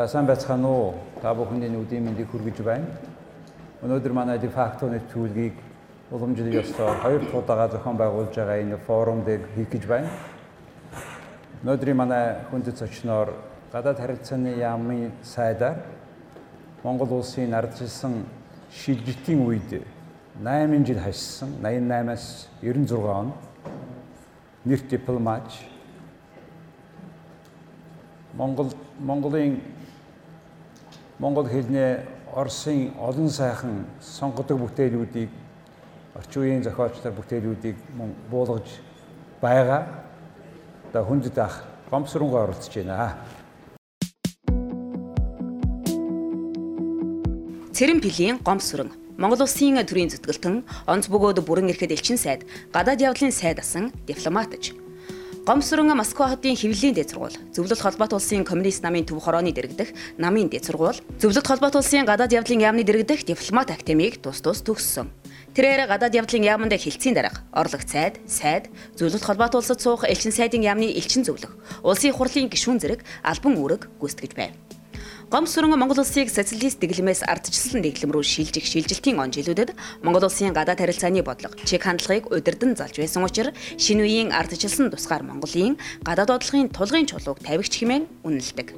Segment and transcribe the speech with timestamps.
[0.00, 0.94] За сайн байцгаана уу?
[1.20, 2.86] Та бүхэний нүдийн мэндийг хүргэж байна.
[3.84, 5.52] Өнөөдөр манай дефакто нэвтрүүлгийг
[6.10, 10.08] уламжлал ёсоор хоёр дахь удаага зохион байгуулж байгаа энэ форум дээр хийх гэж байна.
[11.60, 13.28] Өнөөдрийн манай хүндэт зочноор
[13.72, 15.84] гадаад харилцааны яамны сайдаар
[16.82, 18.24] Монгол улсын ардчилсан
[18.72, 19.84] шилжилтийн үед
[20.40, 23.34] 8 жил хашсан 88-аас 96 он
[24.64, 25.44] нэр дипломат
[28.32, 29.60] Монгол Монголын
[31.20, 32.00] Монгол хэлний
[32.32, 35.28] Оросын олон сайхан сонгодог бүтээлүүдийг
[36.16, 37.76] орчин үеийн зохиолчлоор бүтээлүүдийг
[38.32, 38.64] буулгаж
[39.42, 39.84] байгаа.
[40.88, 43.20] Одоо хүндэт ах гомсронгоо оролцож байна.
[47.76, 48.88] Цэрэн пилийн гомсрон
[49.20, 54.72] Монгол Улсын төрийн зүтгэлтэн онц бөгөөд бүрэн эрхэд элчин сайд гадаад явдлын сайд асан дипломатж
[55.50, 60.46] Гомсрон Москва хотын хэвлэлийн дэд сургууль, Зөвлөлт холбоот улсын коммунист намын төв хорооны дэргэдэх намын
[60.46, 65.10] дэд сургууль, Зөвлөлт холбоот улсын гадаад явдлын яамны дэргэдэх дипломат академиг тус тус төгссөн.
[65.58, 70.62] Тэрээр гадаад явдлын яаманд хилцийн дарга, орлог цайд, сайд, Зөвлөлт холбоот улсад суух элчин сайдын
[70.62, 74.54] яамны элчин зөвлөх, улсын хурлын гишүүн зэрэг албан үүрэг гүйцэтгэж байв.
[75.30, 80.82] Гомсрон Монгол улсыг социалист дэглэмээс ардчилсан дэглэм рүү шилжих шилжилтийн он жилүүдэд Монгол улсын гадаад
[80.82, 86.74] харилцааны бодлого, чиг хандлагыг удирдан залж байсан учраас шинэ үеийн ардчилсан тусгаар Монголын гадаад бодлогын
[86.74, 88.74] тулгын чулууг тавигч хэмээн үнэлдэг.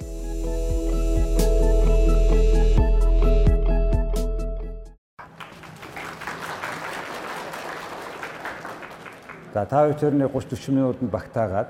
[9.56, 11.69] За та бүхэн 30 40 минутанд багтаагаад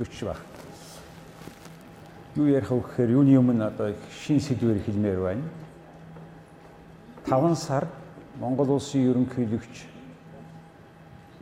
[0.00, 0.49] 40 баг
[2.40, 5.44] юу ярих вэ гэхээр юуны өмнө одоо шин сэдвээр хэлмээр байна.
[7.28, 7.84] 5 сар
[8.40, 9.84] Монгол улсын ерөнхийлөгч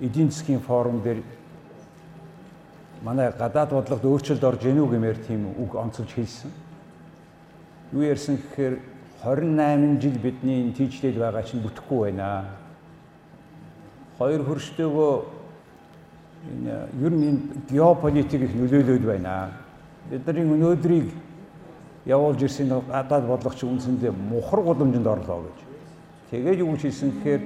[0.03, 1.23] эдийн засгийн форум дээр
[3.03, 6.51] манай гадаад бодлогод өөрчлөлт орж ийнү гэмээр тийм үг онцолж хэлсэн.
[7.93, 8.81] Юу ярьсан гэхээр
[9.23, 12.59] 28 жил бидний тийжлэл байгаа чинь бүтэхгүй байна.
[14.19, 15.15] Хоёр хөрштөөгөө
[16.43, 16.75] энэ
[17.07, 17.39] ер нь
[17.71, 19.68] геополитик их нөлөөлөд байна
[20.11, 21.11] бидний өнөөдрийг
[22.07, 25.59] явуулж ирсэн гадаад бодлогч үндсэндээ мухар гудамжинд орлоо гэж.
[26.31, 27.43] Тэгээд юу гэж хэлсэн гэхээр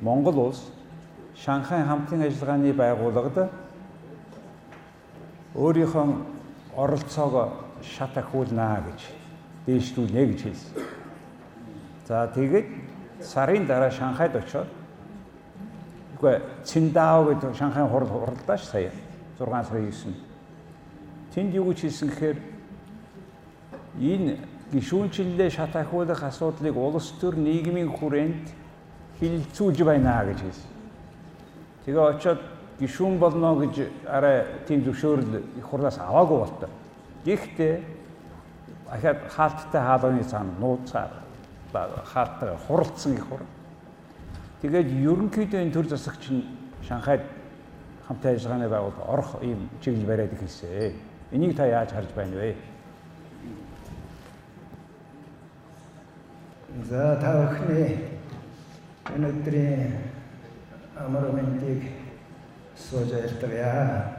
[0.00, 0.70] Монгол улс
[1.36, 3.50] Шанхай хамтын ажиллагааны байгууллагад
[5.54, 6.06] өөрийнхөө
[6.76, 9.00] оролцоог шат ахиулнаа гэж
[9.66, 10.72] дээшлүүлнэ гэж хэлсэн.
[12.08, 12.66] За тэгээд
[13.20, 14.68] сарын дараа Шанхайд очиод
[16.16, 18.92] үгүй Циндао гэдэг Шанхай хурал хуралдаач сая
[19.38, 20.31] 6 сарын 9-нд
[21.34, 22.38] Тэнд юу гэж хэлсэн гэхээр
[24.00, 24.36] энэ
[24.72, 28.52] гişүүнчлэлээ шат ахиулах асуудлыг улс төр нийгмийн хүрээнд
[29.20, 30.70] хилцүүлж байна гэж хэлсэн.
[31.84, 32.40] Тэгээ очиод
[32.80, 36.68] гişүүн болно гэж арай тийм зөвшөөрөл их хурлаас аваагүй болтой.
[37.24, 37.74] Гэхдээ
[38.92, 41.12] ахаад хаалттай хаалганы цаана нууцаар
[41.72, 43.40] хаалттай хуралцсан их хур.
[44.60, 46.44] Тэгээд ерөнхийдөө энэ төр засагч нь
[46.82, 47.24] Шанхайд
[48.08, 51.11] хамтын ажиллагааны байгууллага орох ийм чиглэл бариад ирсэн.
[51.32, 52.54] Энийг та яаж харж байна вэ?
[56.90, 58.20] За та бүхний
[59.16, 59.94] өнөөдрийн
[60.94, 61.88] амар мэндийг
[62.76, 64.12] сууж айлтгая.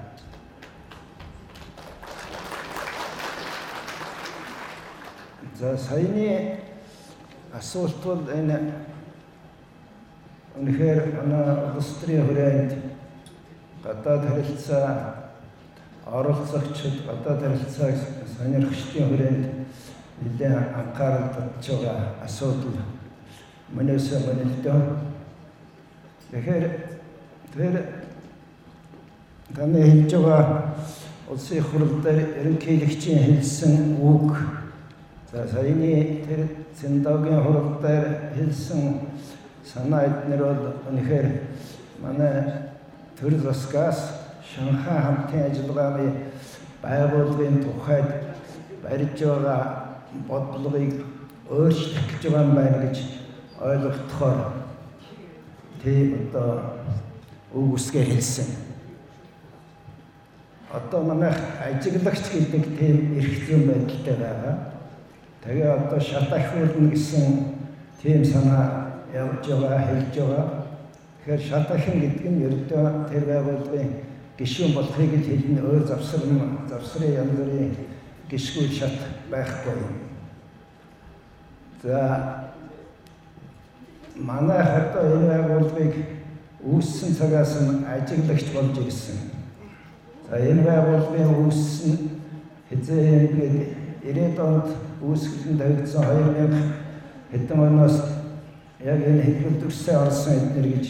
[5.54, 6.58] За саяны
[7.54, 8.58] асуулт бол энэ
[10.58, 12.74] үнэхээр манай улс төрийн хүрээнд
[13.84, 15.23] гадаад харилцаа
[16.14, 17.96] оролцогчид гадаад харилцааг
[18.38, 19.46] сонирхчдын хүрээнд
[20.22, 22.78] нэлээд анхаарал татж байгаа асуудал.
[23.74, 24.82] Манайс манайдаа
[26.30, 26.66] тэгэхээр
[27.54, 27.76] тэр
[29.56, 30.76] таны хэлж байгаа
[31.30, 34.38] улсын хурал дээр ерөнхийлөгчийн хэлсэн үг.
[35.32, 36.42] За саяны тэр
[36.80, 39.00] Цэндагийн хурал дээр хэлсэн
[39.66, 41.28] санаа эднэр бол үнэхээр
[42.02, 42.70] манай
[43.20, 44.23] төр засгаас
[44.54, 46.12] Шанхай хамтын ажиллагааны
[46.82, 48.10] байгууллагын тухайд
[48.84, 49.62] барьж байгаа
[50.28, 50.94] бодлогыг
[51.50, 52.98] өөрчлөх гэж байгаа юм байна гэж
[53.60, 54.40] ойлгохдохоор
[55.82, 56.62] тийм одоо
[57.54, 58.46] үг үсгээ хэлсэн.
[60.72, 64.56] Одоо манайх ажиглагч гэдэг тийм эрх зүйн байдалтай байгаа.
[65.44, 67.58] Тэгээ одоо шат ахиулна гэсэн
[68.02, 70.48] тийм санаа явж байгаа, хэлж байгаа.
[71.26, 76.22] Тэгэхээр шат ахин гэдэг нь ердөө тэр байгууллагын гişүүн болохыг л хэлнэ өөр завсар
[76.70, 77.76] завсрын янз бүрийн
[78.30, 78.98] гişгүүл шат
[79.30, 79.78] байхгүй.
[81.84, 82.00] За
[84.16, 85.96] манай хатаа энэ байгууллагыг
[86.66, 89.18] үүссэн цагаас нь ажиглагч болж ирсэн.
[90.30, 91.94] За энэ байгууллагын үүссэн
[92.70, 94.68] хязгаар ингээд 90 онд
[95.02, 96.74] үүсгэлэн тавигдсан 2000
[97.32, 98.02] хэдэн оноос
[98.82, 100.88] яг энэ хэлбэл төгссөн орсон эднэр гэж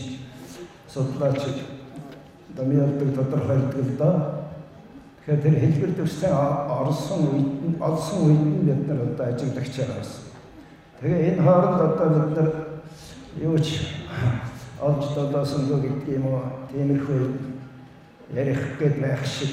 [2.54, 4.46] судлаач дамиалдаг тодорхойлдог л доо.
[5.26, 6.32] Тэгэхээр тэр хэлбэр төгссөн
[6.70, 10.06] орсон үед нь олсон үед нь бид нар одоо ажиглагч байгаа.
[11.02, 12.50] Тэгээ энэ хооронд одоо бид нар
[13.38, 13.88] юу ч
[14.82, 16.42] олж додоосон гэдэг юм уу
[16.72, 17.22] тиймэрхүү
[18.36, 19.50] ярих гээд байх шиг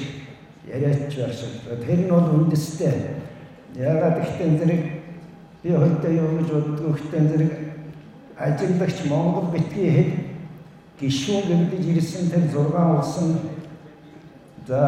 [0.67, 1.85] яриач байх шиг.
[1.85, 2.93] Тэр нь бол үндэстэй.
[3.75, 4.83] Яагаад гэвэл зэрэг
[5.63, 7.51] би хөлтөө юу гэж боддог гэвэл зэрэг
[8.37, 10.30] ажиглагч Монгол битгий хэд
[11.01, 13.29] гişүүн гэмдэж ирсэн тэр 6 улсын
[14.67, 14.81] за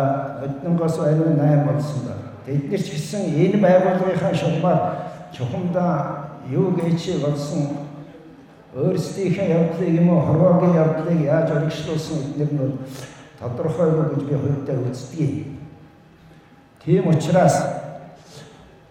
[0.45, 2.13] однонгоос ариун 8 болсон ба.
[2.45, 4.79] Тэд нар ч гэсэн энэ байгууллагынхаа шугамар
[5.33, 5.93] чухамдаа
[6.49, 7.89] юу гэж болсон
[8.75, 12.77] өөрсдийнхээ явдлыг юм уу хорвоогийн явдлыг яаж өргөжлүүлсэн эдгээр нь
[13.39, 15.31] тодорхойгүй гэж би хувьдаа үздэг.
[16.85, 17.55] Тийм учраас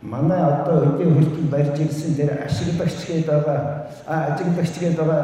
[0.03, 5.23] манай одоо өдөө хөлтөнд барьж ирсэн тэр ашиглагч гээд байгаа ажиглагч гээд байгаа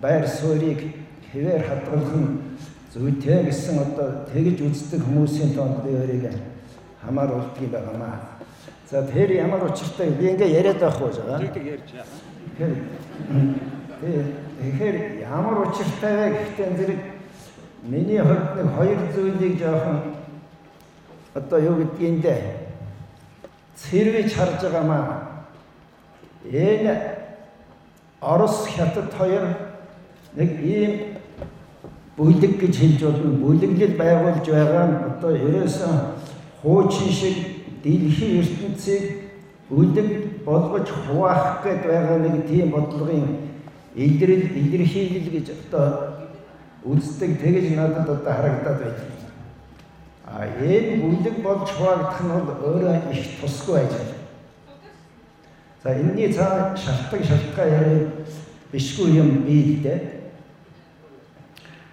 [0.00, 0.94] байр суурийг
[1.32, 2.12] хэвээр хадгалах
[2.94, 6.34] зүйтэй гэсэн одоо тэгж үздэг хүмүүсийн тоонд би өөрийг
[7.02, 8.18] хамааруулдаг юм байна.
[8.90, 11.38] За тэр ямар учиртай би ингээ яриад байх уу жаа.
[11.38, 11.84] Байгаа.
[14.62, 17.00] Тэгэхээр ямар учиртай вэ гэхдээ зэрэг
[17.82, 19.98] миний хувьд нэг хоёр зүйлийг жоохон
[21.34, 22.34] одоо юу гэдгиймдэ
[23.76, 25.44] цэрвэж харж байгаамаа.
[26.44, 27.18] Энэ
[28.20, 29.67] Орос хятад хоёр
[30.34, 30.92] нэг ийм
[32.16, 33.38] бүлэг гэж хэлж болно.
[33.38, 35.94] Бүлэглэл байгуулж байгаа нь одоо ерөөсөн
[36.62, 37.36] хуучин шиг
[37.82, 39.04] дэлхийн ертөнцийг
[39.70, 43.48] бүлэг болгож хуваах гээд байгаа нэг тийм бодлогын
[43.94, 45.86] илрэл илэрхийлэл гэж одоо
[46.84, 49.18] үздэг тэгэж надад одоо харагдаад байна.
[50.26, 54.12] А энэ бүлэг болж хуваагдах нь бол өөрөө их тусгүй ажил.
[55.82, 58.10] За энэний цаа шалтгаан шалтгаан яриа
[58.72, 60.17] бишгүй юм бий л дээ.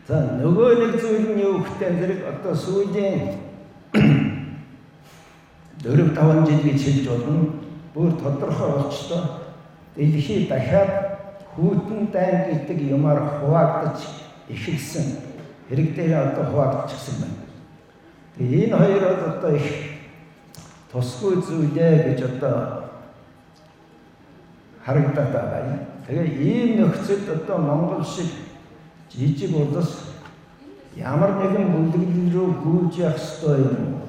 [0.06, 3.42] За нөгөө нэг зүйл нь юу гэхтэй зэрэг одоо сүүлийн
[5.82, 7.58] 4 5 жил гэж хэлж болно.
[7.96, 9.24] Бүр тодорхой болчтой
[9.98, 11.18] дэлхий дахиад
[11.58, 13.98] хүйтэн дайн гэдэг юмар хуваагдаж
[14.46, 15.26] эхэлсэн.
[15.70, 17.42] Хэрэг дээр одоо хуваагдчихсан байна.
[18.38, 19.70] Тэгээ энэ хоёр бол одоо их
[20.94, 22.94] тусгүй зүйлээ гэж одоо
[24.86, 25.80] харагдаад байгаа юм.
[26.06, 28.45] Тэгээ ийм нөхцөлд одоо Монгол шиг
[29.12, 30.16] жижиг улс
[30.96, 34.02] ямар нэгэн бүлэглэл рүү гүйж явах ёстой юм.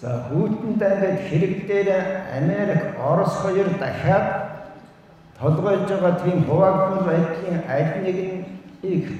[0.00, 1.88] За хүйтэн дайнд хэрэг дээр
[2.38, 4.44] Америк, Орос хоёр дахиад
[5.38, 9.10] толгойлж байгаа тийм хуваагдмал байдлын аль нэгийг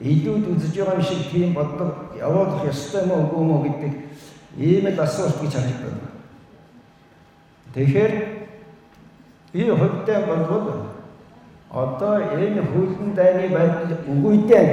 [0.00, 3.92] илүүд үзэж байгаа юм шиг тийм бодлого явуулах ёстой мó үгүй мó гэдэг
[4.56, 5.94] ийм л асуулт гэж харагдав.
[7.74, 8.12] Тэгэхээр
[9.52, 10.91] би хувьдаа болвол
[11.72, 14.68] одоо энэ хөлн дайны байдал үгүйдээ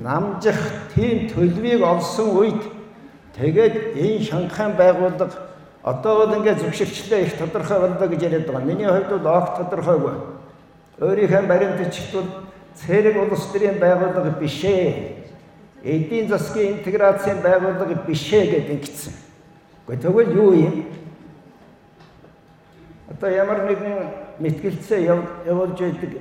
[0.00, 0.56] намжих
[0.94, 2.62] тийм төлөвийг олсон үед
[3.36, 5.48] тэгээд энэ Шанхай байгууллага
[5.82, 8.64] одоо бол ингээд зөвшөөрчлээ их тодорхой боллоо гэж яриад байгаа.
[8.64, 10.14] Миний хувьд бол огт тодорхойгүй.
[11.00, 12.28] Өөрийнхөө баримтчилт бол
[12.74, 15.24] цэрэг улс төрийн байгууллага биш ээ.
[15.84, 19.12] Эдийн засгийн интеграцийн байгууллага биш ээ гэдэг ингэсэн.
[19.86, 20.84] Гэхдээ тэгвэл юу юм?
[23.08, 25.00] Одоо ямар нэгэн мэтгэлцээ
[25.46, 26.12] явуулж байдаг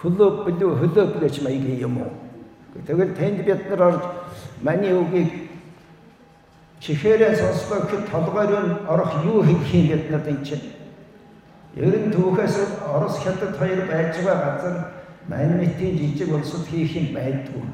[0.00, 2.12] клуб билүү хөлөөп гэж маягийн юм уу?
[2.86, 4.02] Тэгвэл тэнд бид нар орж
[4.62, 5.50] маний үгийг
[6.80, 10.66] чихээрээ сонслоо гэхэд толгойр нь орох юу хийх юм бид нар энэ чинь.
[11.76, 12.56] Ер нь түүхээс
[12.88, 14.76] Орос хятад хоёр байж байгаа газар
[15.28, 17.66] манитын жижиг улсууд хийх юм байдгүй.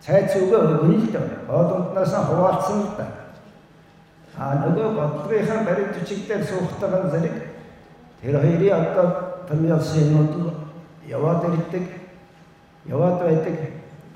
[0.00, 1.28] Цайц өгөө өгнө л дээ.
[1.46, 3.06] Хоолунднаас хуваалцсан л да.
[4.36, 7.34] А нөгөө бодлогынхаа баримт бичигдээр суугтайгаа зэрэг
[8.24, 9.06] тэр хоёрын одоо
[9.48, 10.54] томьёолсын юмуд
[11.06, 11.82] яваад ирдэг
[12.86, 13.56] яваад байдаг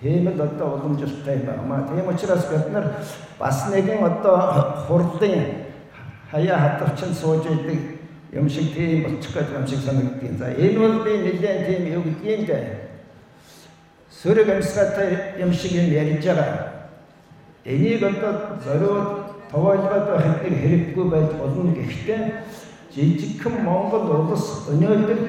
[0.01, 1.87] тийм л одоо уламжлалтай байна.
[1.89, 2.97] Тийм учраас бид нар
[3.39, 5.45] бас нэгэн одоо хурлын
[6.31, 8.01] хаяа хатавчин сууж идэг
[8.33, 10.39] юм шиг тийм болчих гээд юм шиг санагддаг.
[10.39, 12.51] За энэ бол би нэлээд тийм юу гэдгийг.
[14.23, 16.73] Сөрөг амьсгалтай юм шиг юм ярьж байгаа.
[17.65, 19.09] Энийг одоо зориуд
[19.51, 22.33] товойлгоод байх нэг хэрэггүй байж болно гэхдээ
[22.99, 25.21] жижигхэн Монгол улс өнөөдөр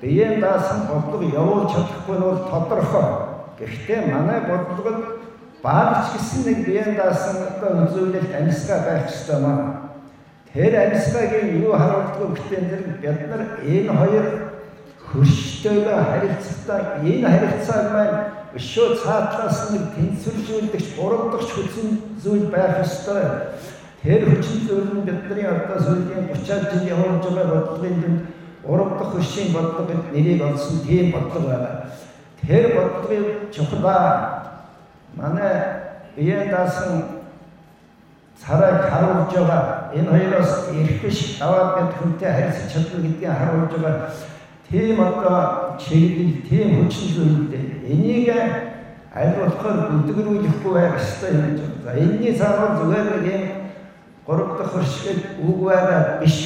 [0.00, 3.08] биеийн даасан бодлого явуулж чадахгүй нь бол тодорхой.
[3.58, 5.04] Гэхдээ манай бодлого нь
[5.62, 9.92] баарч гисэн нэг биеийн даасан одоо үзүүлэлт амьсгаа байх ёстой маа.
[10.52, 14.26] Тэр амьсгагийн юу харуулдаг гэхтэн тэр бид нар энэ хоёр
[15.12, 18.16] хөрштөөгөө харилцахдаа энэ харилцааг маань
[18.56, 21.88] өшөө цаатлаас нэг тэнцвэржүүлдэгч, буруутгах хүчин
[22.22, 23.52] зүйл байх ёстой.
[24.02, 28.20] Тэр хүчин зүйл нь бидний одоо сүүлийн 30 жил явж байгаа бодлогын дэнд
[28.66, 31.86] урам дахь хөшийн бодлого нэрийг олсон тийм бодлого байгаа.
[32.42, 34.42] Тэр бодлогын чухлаа
[35.14, 35.54] манай
[36.16, 37.22] биеэ даасан
[38.42, 40.52] царайг харуулж байгаа энэ хоёроос
[41.02, 44.10] биш аваад бид хүнтэй харилцаж чадна гэдгийг харуулж байгаа
[44.68, 48.28] тийм одоо чиглэл тийм хүчин зүйлтэй энийг
[49.14, 51.82] аль болохоор бүдгэрүүлэхгүй байх ёстой юм гэж байна.
[51.84, 53.61] За энэний цаанаар зүгээр нэг юм
[54.26, 56.38] гурав дахь хөршгөл үг байгаа биш.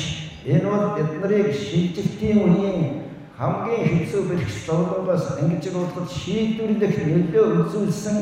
[0.46, 3.02] Энэ бол биднийг шилжилтийн үеийн
[3.38, 8.18] хамгийн хэцүү бэрх зовлонгоос ангижруулахад шийдвэрлэх нөлөө үзүүлсэн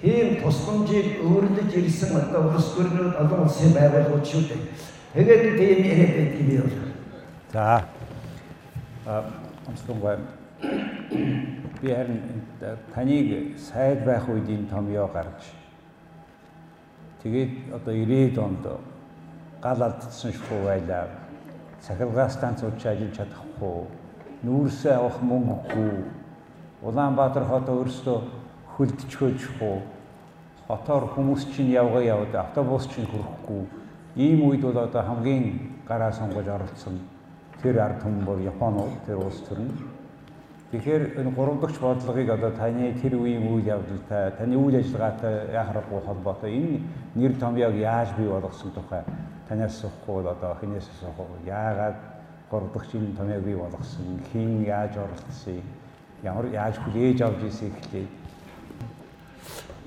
[0.00, 4.62] тийм тусламжийг өөрлөж ирсэн одоо улс төрнүүд олон улсын байгууллагууд шүү дээ.
[5.12, 6.92] Тэгээд тийм яриад байдаг юм байна.
[7.52, 7.84] За.
[9.06, 9.24] А
[9.68, 10.16] онцлоггүй
[11.82, 12.20] би харин
[12.94, 15.59] таныг сайд байх үед энэ томьёо гарч
[17.22, 18.64] тэгээд одоо 90-ад онд
[19.62, 21.08] гал алдсан шахуу байлаа.
[21.80, 23.86] Сахилгаан станцууд ажиллаж чадахгүй,
[24.44, 26.04] нүүрсээ авах мөнгөгүй,
[26.82, 28.18] Улаанбаатар хот өөрөөсөө
[28.76, 29.76] хөлдчихөөжгүй,
[30.68, 33.62] хотоор хүмүүс чинь явгаа яваад автобус чинь хүрэхгүй.
[34.16, 37.00] Ийм үед бол одоо хамгийн гараа сонгож оролцсон
[37.62, 39.99] тэр ард түмэн бол Японууд тэр улс төр нь
[40.70, 45.98] Тэгэхээр энэ гурав дахь бодлогыг одоо таны тэр үеийн үйл явдалтай, таны үйл ажиллагаатай яхахгүй
[46.06, 46.80] холбоотой энэ
[47.18, 49.02] нэр томьёог яаж бий болгосон тухай
[49.48, 51.96] танаас асуухгүй одоо хинээс асуухгүй яагаад
[52.50, 55.58] гурав дахь шинэ томьёог бий болгосон, хэн яаж оролцсон,
[56.22, 58.06] ямар яаж хүлээж авч ирсэн гэхлээ.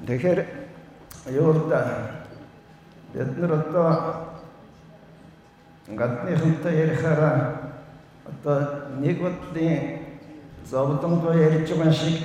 [0.04, 0.40] Тэгэхээр
[1.32, 2.12] юу да
[3.14, 3.88] бид нар одоо
[5.88, 7.72] гадныхантай ярихаараа
[8.28, 8.60] одоо
[9.00, 10.03] нэг бодлын
[10.70, 12.18] зовлонгоо ярьж байгаа шиг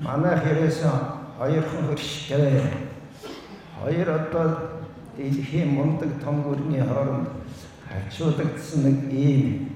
[0.00, 0.82] манай хэрэгээс
[1.38, 2.62] хоёрхан хөрштэй
[3.82, 4.46] хоёр одоо
[5.16, 7.28] дэлхийн мундаг том гүрний хооронд
[7.88, 9.68] харьцуулагдсан нэг ийм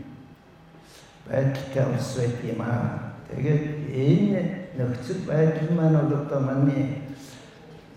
[1.26, 3.14] байдалтай улс байт юм аа.
[3.28, 4.40] Тэгээд энэ
[4.76, 7.02] нөхцөл байдал маань одоо манай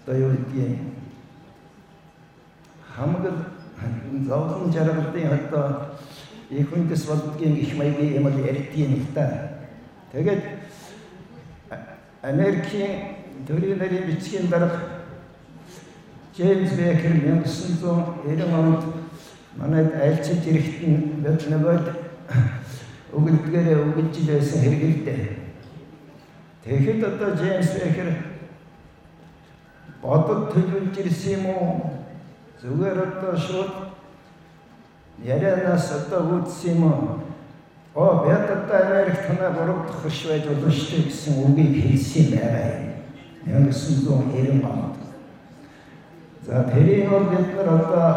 [0.05, 0.79] одоо юу гэдгийг
[2.95, 3.25] хамаг
[4.27, 5.94] зовлон жаргалын одоо
[6.57, 9.59] их хүндэс болдгийн их маягийн юм л ярьдгийн нэг та.
[10.11, 10.43] Тэгээд
[12.21, 12.91] Америкийн
[13.47, 14.79] төрийн нарийн бичгийн дарга
[16.35, 18.83] Джеймс Бекер 1990 онд
[19.55, 21.85] манайд айлчилж ирэхэд бид нөгөөд
[23.15, 25.19] өгөлдгээрээ өгөлж байсан хэрэгэлтэй.
[26.63, 28.09] Тэгэхэд одоо Джеймс Бекер
[30.01, 31.91] бодод төлөвлөж ирсэн юм уу?
[32.61, 33.84] Зүгээр одоо шууд
[35.23, 37.19] ярианаас одоо үүдсэн юм уу?
[37.95, 42.67] Оо бид одоо Америк танаа дахь хөрш байж болно шүү дээ гэсэн үгийг хэлсэн байгаа
[42.75, 42.85] юм.
[43.45, 44.95] 1990 онд.
[46.41, 48.09] За тэрийг бол бид нар одоо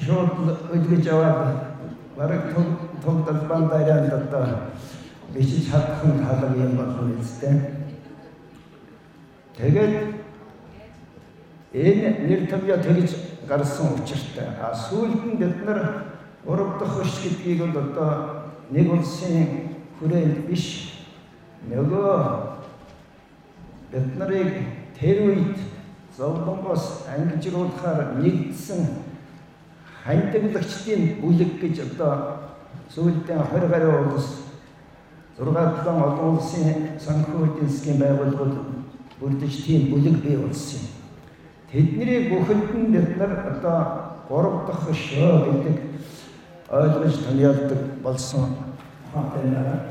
[0.00, 0.30] шууд
[0.72, 1.56] өдгөж аваад
[2.16, 2.54] бараг
[3.04, 4.46] тог далбан дайранд одоо
[5.34, 7.60] бичиж чадах халаг юм болно үстэй.
[9.56, 9.94] Тэгээд
[11.74, 13.10] энэ нэр томьёо тэгж
[13.48, 14.48] гарсан учиртай.
[14.62, 16.13] А сүүлд нь бид нар
[16.44, 18.12] Дахь хөш гэдгийг бол одоо
[18.70, 20.92] нэг улсын хүрээнд биш
[21.70, 22.20] нөгөө
[23.90, 24.52] бид нарыг
[24.98, 25.56] тэр үед
[26.16, 28.82] зовлонгоос ангижруулахаар нэгдсэн
[30.04, 32.52] хандлагчдын бүлэг гэж одоо
[32.92, 34.44] сүүлдээ 20 гаруй улс
[35.38, 38.56] 6 7 олон улсын санхүү эдийн засгийн байгууллагууд
[39.20, 40.92] бүрдэж тийм бүлэг бий болсон юм.
[41.72, 43.80] Тэдний бүхэнд нь бид нар одоо
[44.28, 45.93] 3 дахь шөө гэдэг
[46.70, 48.56] ойлгож таниалдаг болсон.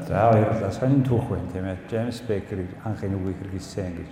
[0.07, 0.71] За баярлалаа.
[0.71, 1.77] Сонин түүх байна тийм ээ.
[1.89, 4.11] Джеймс Бекер анхны үгийг хэрэгэлсэн гэж.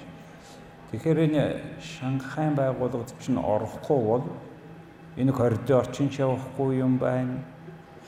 [0.92, 1.44] Тэгэхээр энэ
[1.84, 4.24] Шанхайн байгууллагад чинь орохгүй бол
[5.18, 7.44] энэ коридор чинь ч явахгүй юм байна.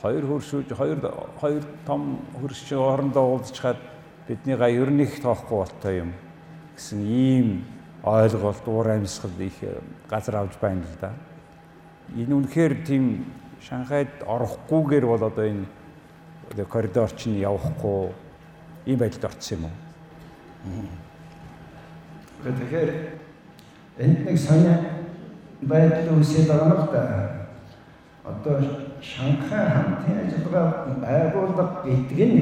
[0.00, 1.00] Хоёр хөршүүж хоёр
[1.40, 3.76] хоёр том хөрш хоорондоо уулзчаад
[4.28, 6.12] бидний га ер нь их тоохгүй болтой юм
[6.76, 7.64] гэсэн ийм
[8.04, 9.60] ойлголт уур амьсгал их
[10.08, 11.12] газар авч байна л да.
[12.16, 13.24] Энэ үнэхээр тийм
[13.64, 15.64] Шанхайд орохгүйгээр бол одоо энэ
[16.68, 18.12] коридор чинь явахгүй
[18.84, 20.84] ийм байдалд орсон юм уу?
[22.44, 22.90] Тэгэхээр
[24.04, 24.74] энд нэг сони
[25.62, 27.02] байдал үүсээд байгаа юм да.
[28.28, 28.60] Одоо
[29.00, 32.40] Шанхай хамтын ажиллагаа байгууллага гэдэг нь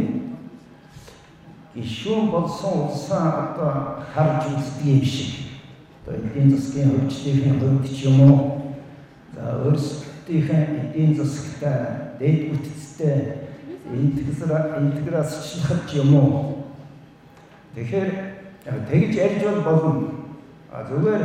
[1.75, 5.55] гişүүн болсон улсаа одоо харж үздэг юм шиг.
[6.03, 8.39] Одоо эдийн засгийн хөгжлийн хувьд ч юм уу.
[9.35, 10.63] За өөрсдөө өөрсдийнхээ
[10.93, 13.19] эдийн засагтай, дэд бүтцтэй
[14.79, 16.65] интеграцчлах юм уу?
[17.75, 18.11] Тэгэхээр
[18.65, 20.09] тэгж ярьж бол болно.
[20.89, 21.23] Зүгээр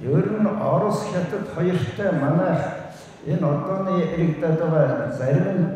[0.00, 2.58] Ер нь Орос хятад хоёртой манай
[3.26, 5.66] энэ одооны иргэдэд байгаа зарим нь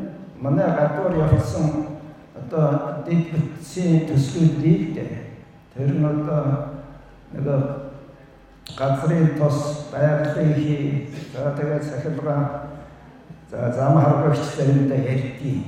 [0.41, 1.87] манай гадуур явсан
[2.35, 4.99] одоо дэд бүтцийн төслүүдийг
[5.75, 6.75] тэр нь одоо
[7.33, 7.47] нэг
[8.79, 12.63] газрын тос байгалийн хий за тэгээд сахилга
[13.51, 15.65] за зам харгагч заримдаа ярьдгийг.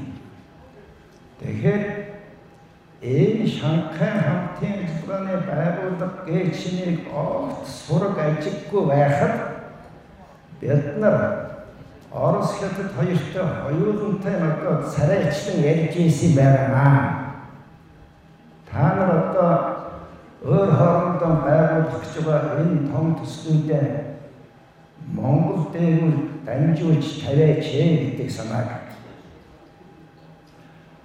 [1.41, 1.83] Тэгэхээр
[3.03, 9.35] энэ Шанхай хамтын хэлбэрний байгууллага гээчнийг огт сураг ажиггүй байхад
[10.61, 11.51] бид нар
[12.13, 17.37] Орос хятад хоёртой хоёулантай одоо царайчлан ярьж ийсэн байна.
[18.71, 19.70] Та нар одоо
[20.45, 23.89] өөр хоорондоо байгуулах гэж байгаа энэ том төслүүдэд
[25.17, 26.17] Монгол дээгүүр
[26.47, 28.91] дамжуулж тавиач гэдэг санааг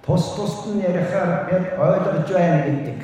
[0.06, 3.00] тус тусд нь ярихаар бид ойлгож байна гэдэг.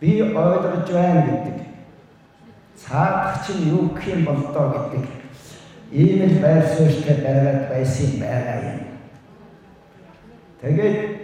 [0.00, 1.58] Би ойлгож байна гэдэг
[2.76, 5.04] цаадах чинь юу гэх юм бол доо гэдэг
[5.92, 8.80] ийм л байр суурьтай байгаад байсан байгаа юм.
[10.60, 11.19] Тэгээд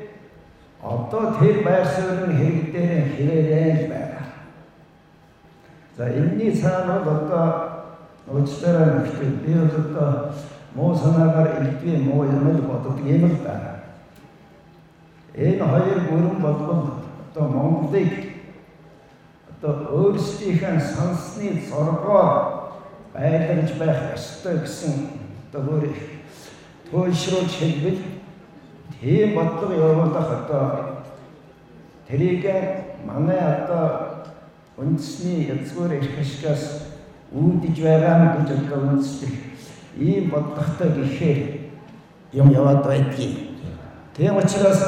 [0.87, 4.27] одоо тэр байр суурь нь хэрэг дээр хэрэглээ л байгаа.
[5.97, 7.47] За энэний цаана бол одоо
[8.31, 10.33] уучлаарай гэхдээ би бол одоо
[10.75, 13.73] муу санаагаар илтвээ муу юм л боддог юм л байна.
[15.35, 16.85] Энэ хоёр бүрэн болгол
[17.35, 18.13] одоо Монголыг
[19.51, 22.71] одоо өөрсдийнхээ санссны зоргоор
[23.13, 24.95] байлгаж байх ёстой гэсэн
[25.51, 25.91] одоо өөр
[26.91, 28.16] туйлшруулж хэлбэл
[29.01, 31.03] тийм бодлого явуулах одоо
[32.09, 32.45] тэрийг
[33.05, 34.25] манай одоо
[34.77, 36.93] үндэсний язгуур эрх ашигаас
[37.33, 39.35] үүдэж байгаа гэж одоо үндэслэх
[39.99, 41.41] ийм бодлоготой гэхээр
[42.33, 43.57] юм яваад байдгийг.
[44.17, 44.81] Тийм учраас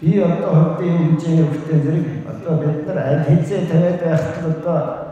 [0.00, 5.07] би одоо хөдөө хэмжээний хөвтэй зэрэг одоо бид нар аль хэзээ тавиад байхад одоо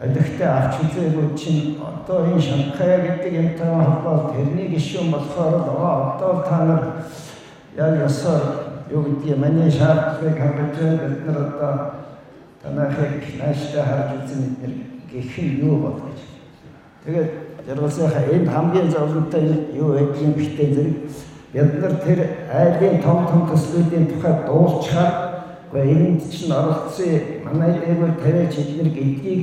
[0.00, 6.58] алихтай авч үзээгүй чинь одоо энэ Шанхай гэдэг юмтай холбоот тэрний гишүүн болохоор одоо та
[6.64, 6.82] нар
[7.74, 8.42] яг ёсоор
[8.90, 11.72] юу гэдгийг манай шаардлагыг хангаж бид нар одоо
[12.62, 14.76] танахыг нааштай харж үзэн бид
[15.10, 16.20] гэх нь юу болгож.
[17.04, 17.30] Тэгээд
[17.66, 19.42] жаргалсынхаа энэ хамгийн зовлонтой
[19.74, 20.96] юу байдгийг гэхдээ зэрэг
[21.52, 22.20] бид нар тэр
[22.54, 25.14] айлын том том төслүүдийн тухай дуулчаар
[25.68, 29.42] үгүй энд чинь оролцсон манай дээгүүр тавиач эднэр гэдгийг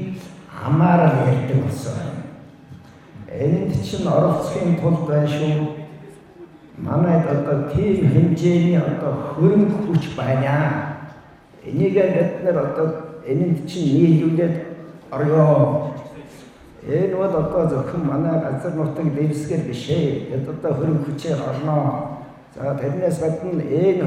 [0.61, 1.93] хамаарал ярьдаг болсон.
[3.29, 5.75] Энд чинь оролцохын тулд байна шүү.
[6.77, 10.97] Манайд одоо тийм хэмжээний одоо хөрөнгө хүч байна.
[11.63, 12.87] Энийг бид нар одоо
[13.27, 14.55] энд чинь нийлүүлээд
[15.11, 15.93] орё
[16.87, 20.29] Энэ бол одоо зөвхөн манай газар нутаг дэвсгэр биш ээ.
[20.29, 22.21] Бид одоо хөрөнгө хүчээр орно.
[22.53, 24.05] За тэрнээс гадна энэ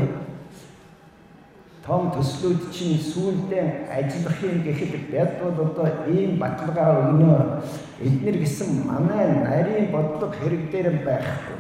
[1.89, 7.65] том төслүүд чинь сүүлдээ ажиллахын гэхэд бид бол одоо ийм баталгаа өгнө.
[8.05, 11.59] Эднэр гэсэн манай нарийн бодлого хэрэг дээр байхгүй.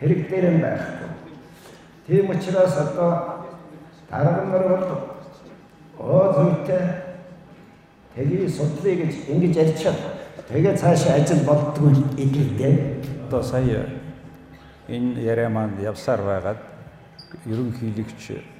[0.00, 1.10] Хэрэг дээр байхгүй.
[2.06, 3.44] Тийм учраас одоо
[4.08, 4.88] дарга нар бол
[6.00, 7.12] оо зүйтэй
[8.16, 10.00] Тэгээ судлаа гэж ингэж ярьчаад
[10.48, 13.00] тэгээ цаашаа ажил болдгүй идэвхтэй.
[13.24, 13.88] Одоо сая
[14.88, 16.60] энэ яриа маань явсаар байгаад
[17.48, 18.51] ерөнхийлөгч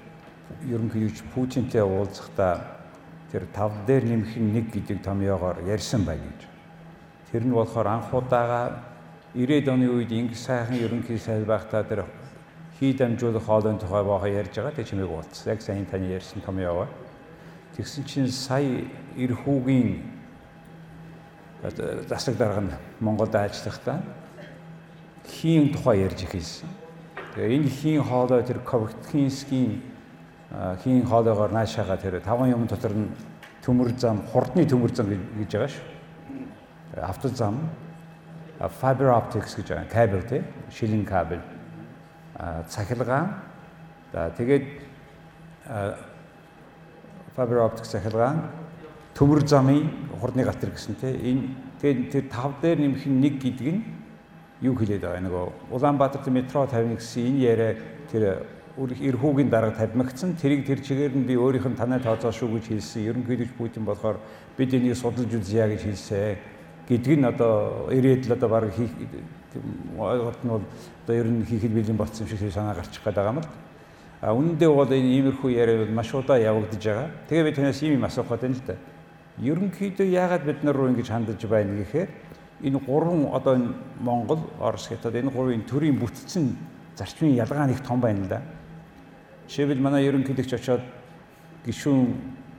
[0.68, 2.82] ерөнхийлөгч Путинтэй уулзахдаа
[3.30, 6.40] тэр тав дээр нэмэх нэг гэдэг томьёогоор ярьсан байна гэж.
[7.32, 8.82] Тэр нь болохоор анх удаага
[9.34, 12.04] 90-ад оны үед инг сайхан ерөнхий сайд байхдаа тэр
[12.78, 15.52] хий дамжуулах хоолойн тухай бохоо ярьж байгаа тэг чимээг уулзсан.
[15.52, 16.88] Яг сайн таны ярьсан томьёогоор
[17.72, 18.84] Тэгсэн чинь сая
[19.16, 20.04] эрхүүгийн
[22.04, 24.04] засаг дарга нь Монголд ажиллахдаа
[25.24, 26.68] хийн тухай ярьж ихсэн.
[27.32, 29.80] Тэгээ энэ хийн хоолой тэр Ковтхинскийн
[30.82, 33.08] хийн хоолойгоор наашаага тэр таван юм дотор нь
[33.64, 35.84] төмөр зам, хурдны төмөр зам гэж байгаа шүү.
[37.02, 37.70] Авто зам,
[38.80, 41.40] fiber optics гэж байгаа кабел тий, шилэн кабел,
[42.68, 43.34] цахилгаан.
[44.12, 44.66] За тэгээд
[47.36, 48.42] fiber optic сахилгаан
[49.16, 49.88] төмөр замын
[50.20, 51.48] хурдны гатар гэсэн те энэ
[51.80, 53.84] тэгээд тэр тав дээр нэмэх нэг гэдэг нь
[54.60, 57.72] юу хэлээд байгаа нөгөө Улаанбаатарт метро тавина гэсэн энэ яриа
[58.12, 58.44] тэр
[58.78, 63.08] эрхүүгийн дарга тавьмагцсан тэрийг тэр чигээр нь би өөрийнх нь танай тооцоо шүү гэж хэлсэн
[63.12, 64.16] ерөнхийдөө Путин болохоор
[64.56, 66.36] бид энийг судалж үзье гэж хэлсэн
[66.88, 68.92] гэдг нь одоо ирээд л одоо баг хийх
[69.98, 70.64] ойлголт нь бол
[71.04, 73.48] одоо ер нь хийхэд бэлэн болсон шиг санаа гарчих гээд байгаа юм л
[74.22, 77.10] А үнэндээ бол энэ иймэрхүү яриа бол маш удаа явагдаж байгаа.
[77.26, 78.76] Тэгээ би танаас ийм юм асуух гэдэг нь л да.
[79.42, 82.08] Ерөнхийдөө яагаад бид нар руу ингэж хандаж байна гэхээр
[82.62, 83.58] энэ гурван одоо
[83.98, 86.54] Монгол, Орос хятад энэ гурвын төрийн бүтцэн
[86.94, 88.42] зарчмын ялгаа нэг том байна л да.
[89.52, 90.80] Жишээлбэл манай ерөнхийлөгч очоод
[91.68, 92.06] гишүүн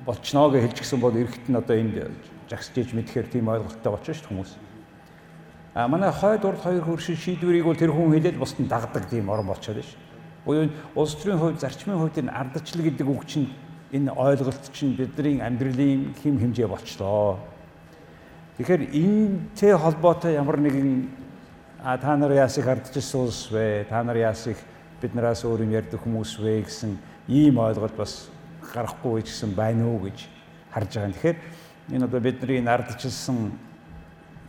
[0.05, 1.97] болчихноо гэж хэлж гисэн бол эрэхт нь одоо энд
[2.45, 4.51] жагсаж иж мэдхээр тийм ойлголттой болчихно шүү хүмүүс.
[5.73, 9.25] А манай хойд урд хоёр хөршин шийдвэрийг бол тэр хүн хэлээд бусд нь дагдаг тийм
[9.33, 9.97] орн болчиход шүү.
[10.45, 13.49] Буюу улс төрийн хувьд зарчмын хувьд энэ ардчлал гэдэг үг чинь
[13.89, 17.41] энэ ойлголт чинь бидний амьдралын хэм хэмжээ болчлоо.
[18.61, 21.09] Тэгэхээр энэтэй холбоотой ямар нэгэн
[21.81, 23.89] а та нар яас их ардчилсан улс вэ?
[23.89, 24.61] Та нар яас их
[25.03, 26.95] биднээс өөр юм ярьдаг хүмүүс вэ гэсэн
[27.27, 28.31] ийм ойлголт бас
[28.63, 30.31] гарахгүй гэсэн байна уу гэж
[30.71, 31.11] харж байгаа.
[31.11, 31.37] Тэгэхээр
[31.91, 33.51] энэ одоо бидний ардчилсан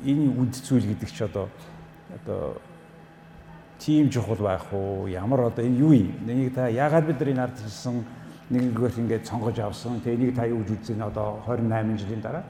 [0.07, 1.51] энэ үнд зүйл гэдэг чи одоо
[2.14, 2.62] одоо
[3.83, 5.11] тийм чухал байх уу?
[5.11, 6.14] Ямар одоо энэ юу юм?
[6.23, 8.07] Энийг та яагаад бид нар энэ ардчилсан
[8.55, 9.99] нэгнийгээс ингээд сонгож авсан.
[10.07, 12.45] Тэгээ энийг та юу гэж үзэн одоо 28 жилийн дараа.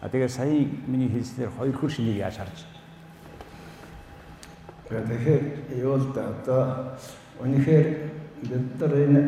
[0.00, 2.78] А тэгээ сая миний хэлснээр хоёр хөр шинийг яаж харж
[4.88, 6.96] Тэгэхээр юу л да одоо
[7.42, 7.86] үнэхээр
[8.48, 9.22] бид нар энэ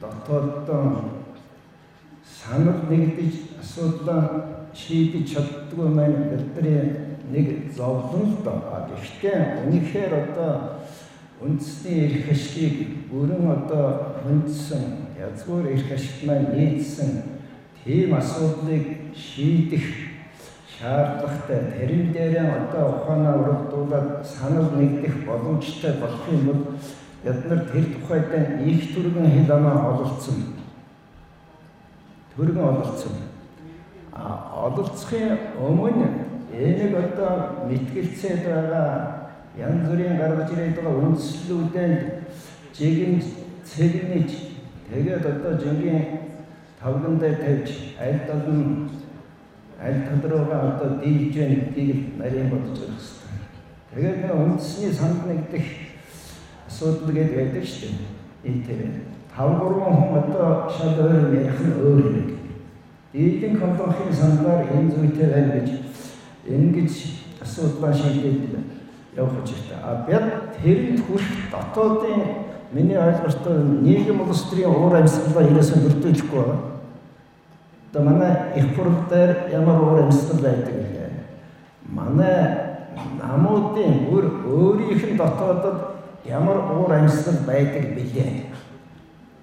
[0.00, 0.84] дотооддоо
[2.24, 4.22] санал нэгдэж асуудлаа
[4.74, 6.82] шийдэж чаддгүй маань бидний
[7.30, 8.86] нэг зовлон л доо.
[8.90, 10.80] Гэхдээ үнэхээр одоо
[11.40, 17.40] үндэсний эрх ашгийг бүрэн одоо хүндсэн язгуур эрх ашигт маань нийцсэн
[17.84, 19.84] тийм асуудлыг шийдэх
[20.78, 26.62] шаардлагатай тэрэн дээрээ одоо ухаанаа урагдуулаад санал нэгдэх боломжтой болох юм бол
[27.24, 30.56] бид нар тэр тухайд их түргэн хэл амаа ололцсон.
[32.36, 33.12] Түргэн ололцсон.
[34.12, 36.08] А ололцохын өмнө
[36.52, 42.00] энийг одоо мэтгэлцээд байгаа янз бүрийн гаргаж ирээд байгаа үндслүүдэнд
[42.74, 43.22] жигийн
[43.64, 44.30] цэгнэж
[44.88, 46.04] тэгээд одоо жингийн
[46.80, 47.68] тавган дээр тавьж
[48.00, 48.88] аль тал нь
[49.80, 53.36] аль тал руугаа одоо дийлж яах гэдгийг нарийн бодож хэрэгтэй.
[53.94, 55.89] Тэгээд нэг үндэсний санд нэгдэх
[56.80, 58.52] асуудал гэдэг байдаг шүү дээ.
[58.52, 59.04] Ийтэй.
[59.36, 62.38] Тав гурван хүн одоо шал өөр ярих нь өөр юм.
[63.12, 65.68] Дийлэн контролын сандаар энэ зүйтэй байна гэж
[66.48, 66.92] ингэж
[67.42, 68.64] асуудлаа шийдээд байна
[69.14, 69.76] явах хэрэгтэй.
[69.84, 70.24] А бид
[70.62, 72.20] тэрэнд хүрэх дотоодын
[72.72, 76.60] миний ойлголтоор нийгэм улс төрийн уур амьсгалаа ерөөсөө бүрдүүлэхгүй байгаа.
[77.92, 81.10] Одоо манай их хурл дээр ямар уур амьсгал байдаг вэ?
[81.84, 82.70] Манай
[83.20, 88.50] намуудын бүр өөрийнх нь дотоодод ямар уур амьсгал байдаг билээ.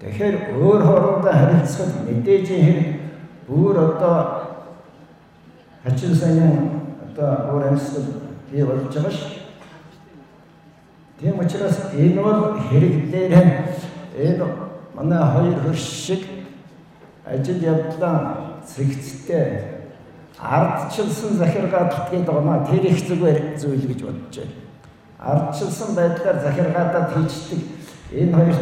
[0.00, 2.88] Тэгэхээр өөр хоорондоо харилцахад мэдээж хэрэг
[3.48, 4.18] бүр одоо
[5.82, 6.70] хачин сайн
[7.02, 8.06] одоо уур амьсгал
[8.50, 9.38] бий болж байгаа шүү.
[11.18, 13.32] Тийм учраас энэ бол хэрэглээр
[14.14, 14.46] энэ
[14.94, 16.22] манай хоёр хөрш шиг
[17.26, 19.78] ажил явдлаа цэгцтэй
[20.38, 24.67] ардчилсан захиргаалт гэдэг байгаа тэр их зүгээр зүйл гэж бодож байна.
[25.18, 27.60] Ардчилсан байдлаар захиргаадад хийждэг
[28.12, 28.56] энэ хоёр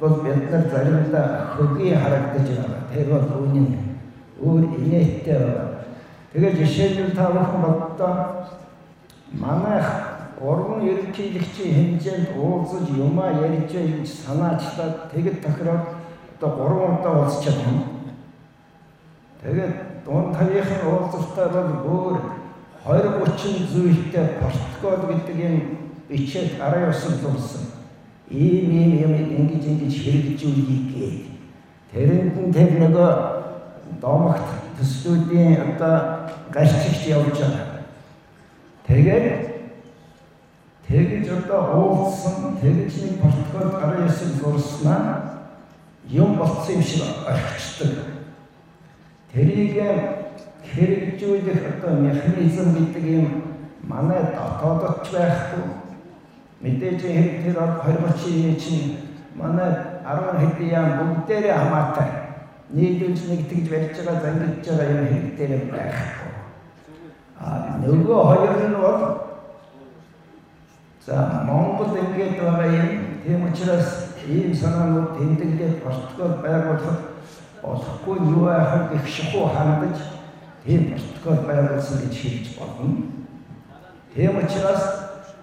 [0.00, 2.82] бол бид нар заримдаа хөгийн харагдаж байгаа.
[2.92, 3.78] Тэр бол үүний
[4.40, 5.68] өөр инээдтэй байгаа.
[6.32, 8.14] Тэгээ жишээлбэл та бүхэн боддоо
[9.32, 9.88] манайх
[10.40, 15.84] уран ерөнхийлөгчийн хэмжээнд уулзаж юмаа ярьж байж санаачлаад тэгэд тохироод
[16.36, 17.84] одоо 3 удаа уулзчаад байна.
[19.42, 22.14] Тэгээд дунд тавийнхын уулзалтаар бол бүр
[22.84, 27.64] 20 30 зүйлтэй протокол гэдэг юм бичээд араа явсан зурсан.
[28.30, 31.18] Ийм ийм юм ингэж ингэж хэрэгжүүлэе гээд
[31.92, 33.10] тэрэнд нь тэр нөгөө
[34.00, 37.84] домогт төслүүдийн одоо гарчигч явж байгаа.
[38.86, 39.54] Тэгээд
[40.88, 45.40] Тэгж одоо уулзсан тэгж нэг протокол гарын ясыг зурснаа
[46.06, 48.04] юм болцсон юм шиг орхичдаг.
[49.32, 49.80] Тэрийг
[50.74, 53.42] хэрэгжүүлэх одоо механизм гэдэг юм
[53.80, 55.64] манай дотоодч байхгүй.
[56.64, 58.96] Мэдээж тэр 2030 чинь
[59.36, 62.24] манай 10 хэдэн яам бүгдээрээ хамаатай.
[62.72, 66.32] нийлүүлж нэг тэгж барьж байгаа зангидж байгаа юм хэрэгтэй байхгүй.
[67.38, 69.00] А нөгөө хоёр нь бол
[71.06, 73.20] За Монгол ингээд байгаа юм.
[73.24, 76.98] Тийм учраас ийм санаанууд тэмдэглээд протокол байгуулах
[77.62, 80.00] болохгүй юу яах гэх шахуу хандаж
[80.64, 83.04] тийм протокол байгуулсан гэж хэлж болно.
[84.14, 84.84] Тийм учраас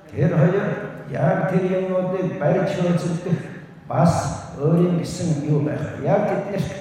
[0.09, 3.39] тэр хоёр яг тэр юмнуудыг барьж хөөцөлдөх
[3.87, 5.99] бас өөрийн гэсэн юу байх.
[6.03, 6.71] Яг тэднэрт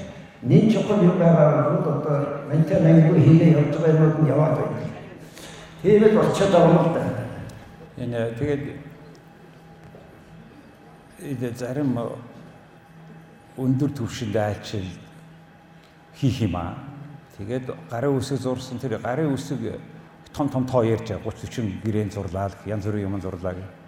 [0.43, 4.79] нэг чухал юм байгаа бол одоо мэнтэй мэнгүй хийгээ явж байгаа юмуд нь яваад байна.
[5.83, 7.21] Тийм л болчиход байгаа юм л да
[8.01, 8.65] энэ тэгээд
[11.21, 11.99] энэ зарим
[13.59, 14.89] өндөр түвшинд айлчил
[16.17, 16.79] хийх юм аа.
[17.37, 19.77] Тэгээд гарын үсэг зурсан тэр гарын үсэг
[20.33, 23.80] том том тоо ярьж 30 40 гэрэн зурлаа янз бүрийн юм зурлаа гэх.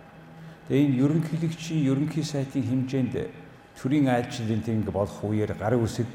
[0.72, 3.28] Тэгээ энэ ерөнхийлөгчийн ерөнхий сайтын хэмжээнд
[3.76, 6.08] төрийн айлчлалын тэнг болох үеэр гарын үсэг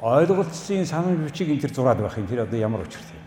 [0.00, 2.24] ойлголцсон санамж бичиг энэ төр зураад байх юм.
[2.24, 3.20] Тэр одоо ямар учиртай.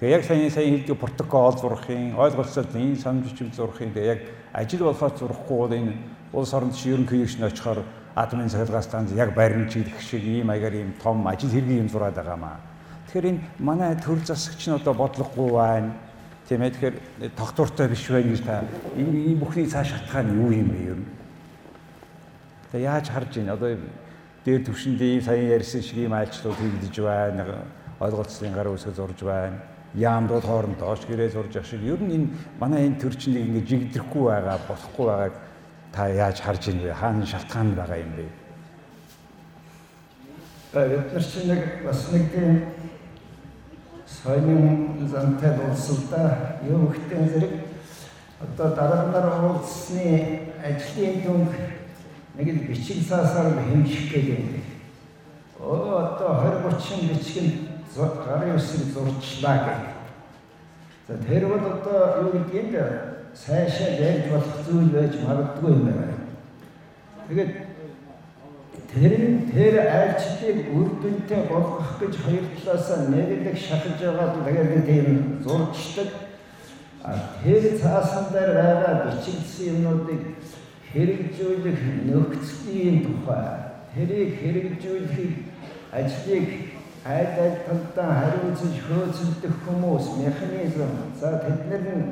[0.00, 4.20] Тэгээ яг сайн сайн хэлдэг протокол зурхын, ойлголцоод энэ санамж бичиг зурхын тэгээ яг
[4.56, 5.92] ажил болохоос зурхгүй бол энэ
[6.32, 7.84] улс орнд чи ерөнхийлөгч нь очихоор
[8.16, 12.16] атомын цахилгаан станц яг баримт чиглэх шиг ийм маягаар ийм том ажил хэрэг юм зураад
[12.16, 12.64] байгаа маа.
[13.12, 15.92] Тэгэхээр энэ манай төр засагч нь одоо бодлогогүй байна.
[16.50, 16.96] Тийм ээ тэгэхээр
[17.38, 18.66] тогтвортой биш байна гэж та
[18.98, 21.06] энэ бүхний цааш шатхаа нь юу юм бэ юм?
[22.74, 23.54] Тэгээ яаж харж байна?
[23.54, 23.78] Одоо
[24.42, 27.70] дээр төвшөнд ийм саяхан ярьсан шиг ийм айлчлууд хийгдэж байна.
[28.02, 29.62] Ойлголцлын гар үсэг зурж байна.
[29.94, 34.26] Яамдууд хооронд доош гэрээ зурж ах шиг ер нь энэ манай энэ төрчнийг ингэ жигдэхгүй
[34.26, 35.34] байгаа, болохгүй байгааг
[35.94, 36.98] та яаж харж байна вэ?
[36.98, 38.26] Хаана шалтгаан байгаа юм бэ?
[40.74, 42.79] Бид нар чинь нэг бас нэг тийм
[44.22, 47.52] соёлын зантай улсалда юу ихтэй зэрэг
[48.40, 51.52] одоо дараагаар уулзсны ажлын дүнг
[52.34, 54.60] нэг л бичиг цаасаар хэмжих гэдэг.
[55.60, 59.80] Оо одоо 20 30 бичиг гарын үсэг зурчлаа гэх.
[61.08, 62.76] За тэр бол одоо юу гэдгийг
[63.34, 66.14] сайшаа ярьж болох зүйл байж магадгүй юм байна.
[67.28, 67.69] Тэгээд
[68.90, 69.14] тэр
[69.54, 75.08] тэр айлчлалыг үр дүнтэй болгох гэж хоёр талаас нэгэлэг шахаж байгаа тэгээд тийм
[75.44, 76.10] зурчдаг.
[77.42, 80.22] Тэр цаасан дээр байгаа бичигдсэн юмнуудыг
[80.92, 85.32] хэрэгжүүлэх нөхцөлийн тухай тэрийг хэрэгжүүлэх
[85.94, 86.48] ажлыг
[87.06, 92.06] айл айл талдаа хариуцж хөөцөлдөх хүмүүс механизм за тэднэр нь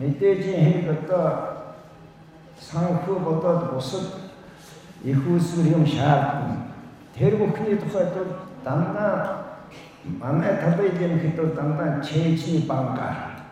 [0.00, 1.28] мэдээжийн хэрэг одоо
[2.56, 4.31] санхүү бодоод бусад
[5.04, 6.72] их усвэр юм шаардна
[7.18, 8.32] тэр бүхний тухайд бол
[8.64, 9.44] дандаа
[10.04, 13.42] манай талын юм хэд дандаа чэйчний бангаар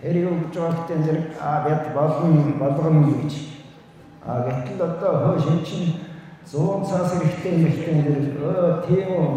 [0.00, 3.50] тэр юу гэж байгаатай зэрэг а бят болно болгоно гэж
[4.26, 5.96] А гэтэл одоо хөө шинчин
[6.44, 9.28] 100 цаас хэрэгтэй мэхтэн дэр өө тийм үү.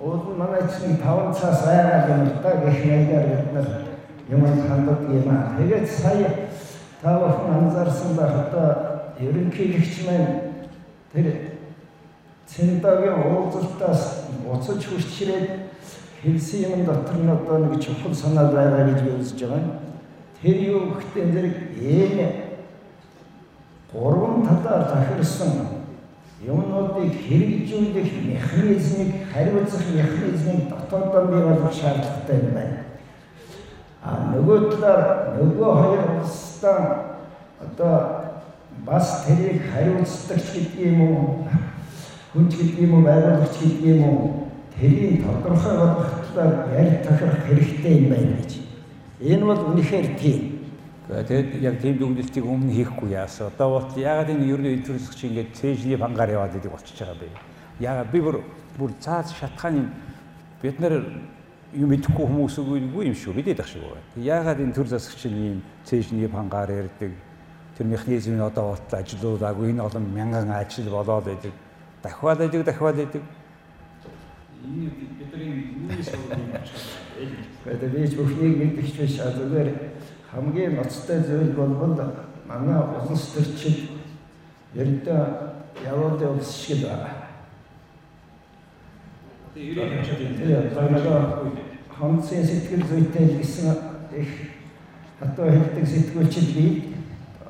[0.00, 3.68] Ууд манай чинь 5 цаас байгаа юм л да гэх маягаар бид нар
[4.32, 5.52] юм ханддаг юм аа.
[5.58, 6.48] Тэгээд сая
[7.02, 8.68] тавхан анзаарсан байх одоо
[9.20, 10.49] ерөнхийлөгч маань
[11.12, 11.26] тэр
[12.46, 15.48] цэндагийн уулзалтаас буцаж хүчрээд
[16.22, 19.80] хэлсэн юм дотор нь одоо нэг чухал санаа байгаа гэж үзэж байгаа.
[20.42, 22.18] Тэр юу гэхдээ зэрэг ийм
[23.92, 25.82] гурван талаар захирсан
[26.42, 32.78] юмнуудыг хэрэгжүүлэх механизмыг хариуцах механизмыг дотоодоо бий болгох шаардлагатай юм байна.
[34.02, 36.80] А нөгөө талаар нөгөө хоёр улстай
[37.60, 38.19] одоо
[38.86, 41.48] бас тэрийг хариуцдаг гэдэг юм уу?
[42.32, 43.04] Хүнч гэдэг юм уу?
[43.04, 44.50] Байгуулагч гэдэг юм уу?
[44.80, 48.52] тэрийг тодорхой болгох талаар ярь тохирох хэрэгтэй юм байна гэж.
[49.20, 50.40] Энэ бол үнэхээр тийм.
[51.08, 53.52] Тэгээд яг тийм дүгнэлтийг өмнө хийхгүй яасан.
[53.52, 57.28] Одоо бол ягаад энэ ерөнхий төлөвлөгч ингээд цээжний бангаар яваад идэг болчихж байгаа бэ?
[57.80, 58.36] Ягаад би бүр
[58.78, 59.90] бүр цаас шатхааны
[60.62, 61.04] бид нар
[61.74, 64.06] юм идэхгүй хүмүүс үгүй юм шүү мэдээд ах шиг байна.
[64.16, 67.10] Ягаад энэ төр засагч нь ийм цээжний бангаар ярьдаг
[67.80, 71.52] тэр механизмын одоо болтол ажлуудаагүй энэ олон мянган ажил болоод байдаг.
[72.02, 73.22] Дахиад байдаг, дахиад байдаг.
[74.64, 76.12] Энэ бидний юунаас
[77.64, 79.68] болов юм ч бүхнийг мэдчих биш зүгээр
[80.30, 81.72] хамгийн ноцтой зүйл бол
[82.46, 82.76] манай
[83.08, 83.78] улс төрчид
[84.74, 85.20] ердөө
[85.88, 87.08] явуулын улс шиг байна.
[89.54, 90.76] Тэгээд
[91.96, 93.72] хонцын сэтгэл зүйтэй гэсэн
[94.20, 94.28] их
[95.18, 96.89] хатуу хэлдэг сэтгүүлчид би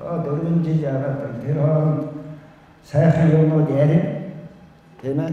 [0.01, 2.09] дөрвөн жил яваад тэр хооронд
[2.85, 4.05] сайхан юмнууд ярив.
[5.03, 5.33] Тийм ээ.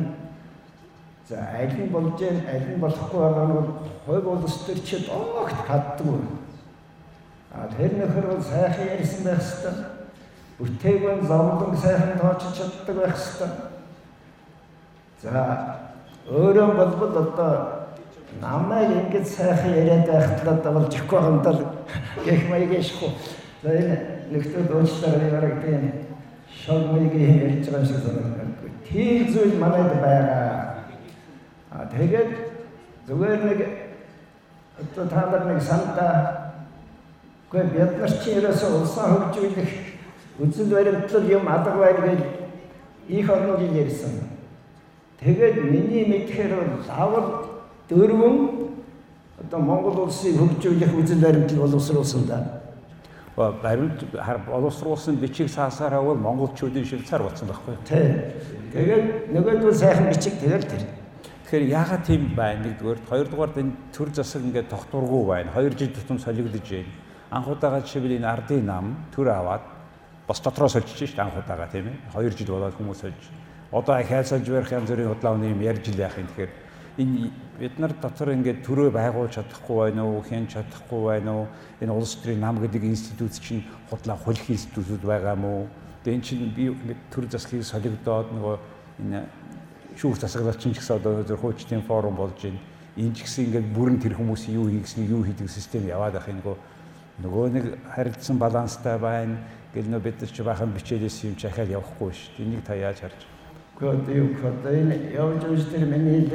[1.28, 3.70] За аль нь болж гэн аль нь болохгүй байгаа нь бол
[4.06, 6.22] хувь улс төрчид огт хаддаг.
[7.52, 9.78] А тэр нөхөр бол сайхан ярьсан байх хэвээр.
[10.60, 13.54] Бүтээгүн зовлон сайхан тоочж чаддаг байх хэвээр.
[15.22, 15.76] За
[16.30, 17.54] өөрөө болбол одоо
[18.42, 21.60] намайг ингэж сайхан яриад байхад одоо бол жихгүй хамтал
[22.26, 23.12] гэх маягийн шхуу.
[23.64, 25.84] За энэ нэгтгэд уучлаарай яраг тийм
[26.64, 28.50] шог маягийн ярьж байгаа шиг санагдав.
[28.88, 30.84] Тийм зүйл манайд байгаа.
[31.72, 32.32] А тэгээд
[33.08, 33.60] зүгээр нэг
[34.80, 36.48] одоо та нар нэг сандаа
[37.48, 39.72] Гэхдээ бид нар чи ерөөсөө улсаа хөгжүүлэх
[40.44, 42.22] үзэл баримтлал юм алга байна гэж
[43.08, 44.12] их жил ярьсан.
[45.24, 47.28] Тэгээд миний мэдхээр бол лавл
[47.88, 48.36] дөрвөн
[49.40, 52.67] одоо Монгол улсыг хөгжүүлэх үзэл баримтлал боловсруулсан да.
[53.38, 54.04] Баримт
[54.50, 57.84] боловсруулсан бичиг саасаараа бол монголчуудын шивцаар болсон байхгүй юу?
[57.88, 58.14] Тийм.
[58.74, 60.84] Тэгээд нөгөөдөл сайхан бичиг тэгэл тэр.
[61.46, 65.54] Тэгэхээр яагаад тийм байна нэгдүгээр, хоёрдугаар энэ төр засаг ингээд тогтургүй байна.
[65.54, 69.62] Хоёр жил тутам солигдож байна анхудаага жишээлбэл энэ ардын нам төр аваад
[70.28, 71.98] бас дотроо сольж шít анхудаага тийм ээ.
[72.16, 73.22] 2 жил болоод хүмүүс сольж.
[73.72, 76.52] Одоо ахиасаж барих янз бүрийн худлаа өнөө юм ярьж л яах юм тэгэхээр
[76.98, 77.30] энэ
[77.60, 81.48] бид нар дотор ингээд төрөө байгуулж чадахгүй байна уу, хэн чадахгүй байна уу?
[81.82, 85.68] Энэ улс төрийн нам гэдэг институт чинь худлаа хулих институтуд байгаа мó?
[86.04, 88.56] Тэгээ эн чинь би ингээд төр засгийг солигдоод нөгөө
[89.06, 89.26] энэ
[89.94, 92.62] шүүх засаглалч ч гэсэн одоо зөв хуучтын форум болж байна.
[92.98, 96.56] Энэ ч гэсэн ингээд бүрэн тэр хүмүүс юу хийгснийг юу хийдэг систем яваад юм нөгөө
[97.22, 99.38] нөгөө нэг харилцсан баланстай байна.
[99.74, 102.46] Гэл нөө бид нар ч бахан бичээлээс юм чахаад явахгүй шүү.
[102.46, 103.22] Энийг та яаж харж?
[103.78, 106.26] Гэхдээ юу гэдэг энэ явж явж тэр миний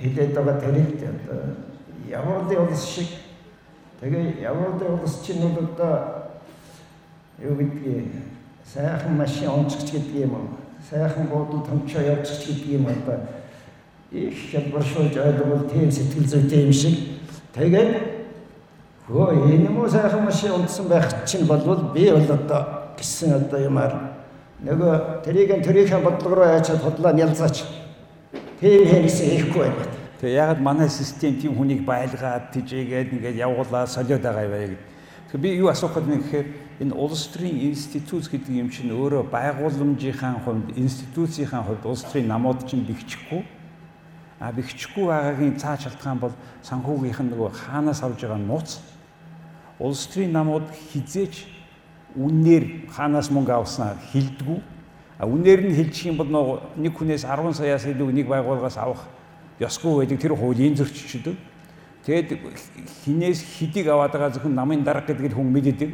[0.00, 1.40] хэлээд байгаа тарихт одоо
[2.08, 3.08] явуулын улс шиг.
[4.00, 6.30] Тэгээ явуулын улс чинь бол одоо
[7.38, 8.12] юу гэдгийг
[8.64, 10.48] сайхан машин онцгч гэдэг юм уу
[10.90, 13.20] сайхан буудал томчоо явчих гэдэг юм одоо
[14.10, 16.98] их хялбаршуулж ойлгол тийм сэтгэл зүйтэй юм шиг.
[17.54, 18.18] Тэгээд
[19.08, 23.92] хөө энэ муу сайхан машин унтсан байх чинь болвол би бол одоо гэсэн одоо юмар
[24.62, 27.62] нөгөө тэрийг тэрийнхээ бодлого руу яачаад худлаа нялзаач
[28.58, 29.86] Тийм хэрэгсэн хийхгүй байна.
[30.18, 34.82] Тэгээ ягаад манай систем тийм хүнийг байлгаад тижээгээд ингээд явуулаа солиод байгаа юм бэ гэдэг.
[35.30, 36.46] Тэгээ би юу асуух гэдэг нь гэхээр
[36.82, 42.66] энэ улс төрийн институт гэдэг юм чинь өөрөө байгууламжийнхаа хувьд институцийн хувьд улс төрийн намууд
[42.66, 43.46] чинь бэхжихгүй
[44.42, 46.34] а бэхжихгүй байгаагийн цаа шалтгаан бол
[46.66, 48.82] санхүүгийнх нь нөгөө хаанаас авж байгаа нууц
[49.78, 51.46] улс төрийн намууд хизээч
[52.18, 54.58] үннээр хаанаас мөнгө авснаа хилдэггүй
[55.26, 59.02] үнээр нь хэлчих юм бол нэг хүнээс 10 саяас илүү нэг байгууллагаас авах
[59.58, 61.34] ёсгүй байдаг тэр хуулийн зөрчилдөг.
[62.06, 62.38] Тэгэд
[63.02, 65.90] хинээс хидийг аваад байгаа зөвхөн намын дарга гэдэг хүн мэддэг.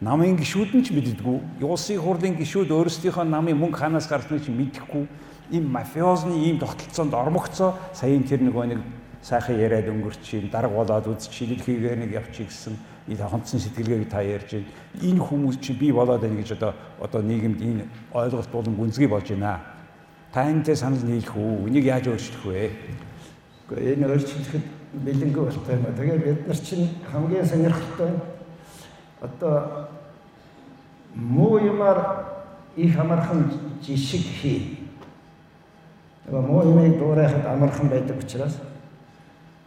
[0.00, 1.60] Намын гişүүд нь ч мэддэггүй.
[1.60, 5.04] Улсын хурлын гişүүд өөрсдийнхөө намын мөнгө ханаас гарсныг ч мэдэхгүй.
[5.52, 8.80] Им мафиозны ийм тогтолцоонд ормогцоо саяын тэр нэг нэг
[9.22, 12.76] сайхан яриад өнгөрч, дарга болоод үз чилэл хийгээ нэг явчих гэсэн
[13.14, 14.66] хонцсон сэтгэлгээг та ярьж байна.
[15.02, 19.30] Энэ хүмүүс чинь би болоод байна гэж одоо одоо нийгэмд энэ ойлголт болон гүнзгий болж
[19.30, 19.60] байна.
[20.32, 21.68] Та энэтэй санал нийлэх үү?
[21.68, 22.70] Энийг яаж өөрчлөх вэ?
[23.70, 24.64] Гэхдээ энэ өөрчлөхөд
[25.04, 25.86] бэлэнгүй болтой юм.
[25.94, 28.10] Тэгээд бид нар чинь хамгийн сонирхолтой
[29.20, 29.88] одоо
[31.14, 32.26] муу юмар
[32.76, 34.90] их амархан жишг хий.
[36.26, 38.58] Тэгээ муу юмыг дуурайхад амархан байдаг учраас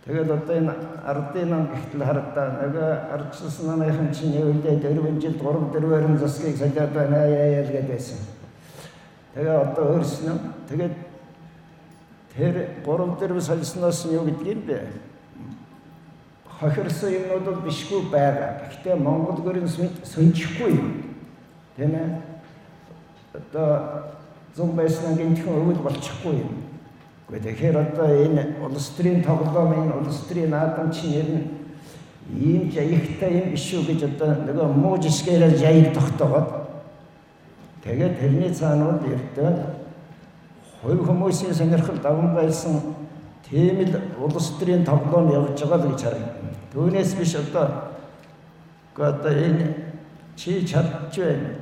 [0.06, 0.74] Тэгээд одоо энэ
[1.06, 6.94] ардын нам гэхтэл харагдаа нөгөө ардчилсан намынхан чинь өвлөө 4 жил 3 4-өр засгийг солиод
[6.94, 8.18] байна яа яа гэдэг байсан.
[9.36, 10.38] Тэгээ одоо өөрснөө
[10.70, 10.96] тэгээд
[12.34, 12.56] тэр
[12.88, 14.80] 3 4 солисноос нь юу юм бэ?
[16.60, 18.68] Хохирсон юмнууд бол бишгүй байгаа.
[18.68, 19.68] Гэхдээ Монгол гэрэн
[20.04, 20.90] сончихгүй юм.
[21.76, 22.20] Тийм ээ.
[23.32, 23.68] Одоо
[24.56, 26.69] зүүн байснаа гинтхэн өвөл болчихгүй юм.
[27.30, 31.46] Тэгэхээр одоо энэ улс төрийн тоглоомын улс төрийн наадамчин ер нь
[32.34, 36.50] ийм жаягтай юм биш үү гэж одоо нөгөө муу жишгээр жаяг тогтоогод
[37.86, 39.52] тэгээд тэрний цаанууд ердөө
[40.82, 42.82] хувь хүмүүсийн сонирхол даван байсан
[43.46, 43.94] тийм л
[44.26, 46.52] улс төрийн тоглоом явж байгаа л гэж харагдана.
[46.74, 47.94] Түүнээс биш одоо
[48.98, 49.76] одоо энэ
[50.36, 51.59] чи чадж байна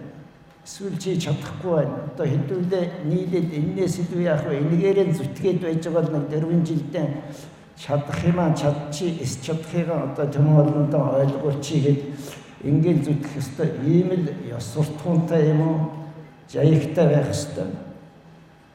[0.99, 2.12] чи чадахгүй байна.
[2.12, 4.60] Одоо хэдүүлээ нийлээд энээс илүү яах вэ?
[4.60, 7.08] Энэгээрээ зүтгээд байж байгаа нэг 4 жилдээ
[7.77, 12.01] чадах юм аа чадчих, эс чадахыгаа одоо тэм олондоо ойлгуулчих гээд
[12.63, 13.69] ингээл зүтгэх ёстой.
[13.86, 15.80] Ийм л ёс суртахуунтай юм уу?
[16.49, 17.69] Жаягтай байх ёстой.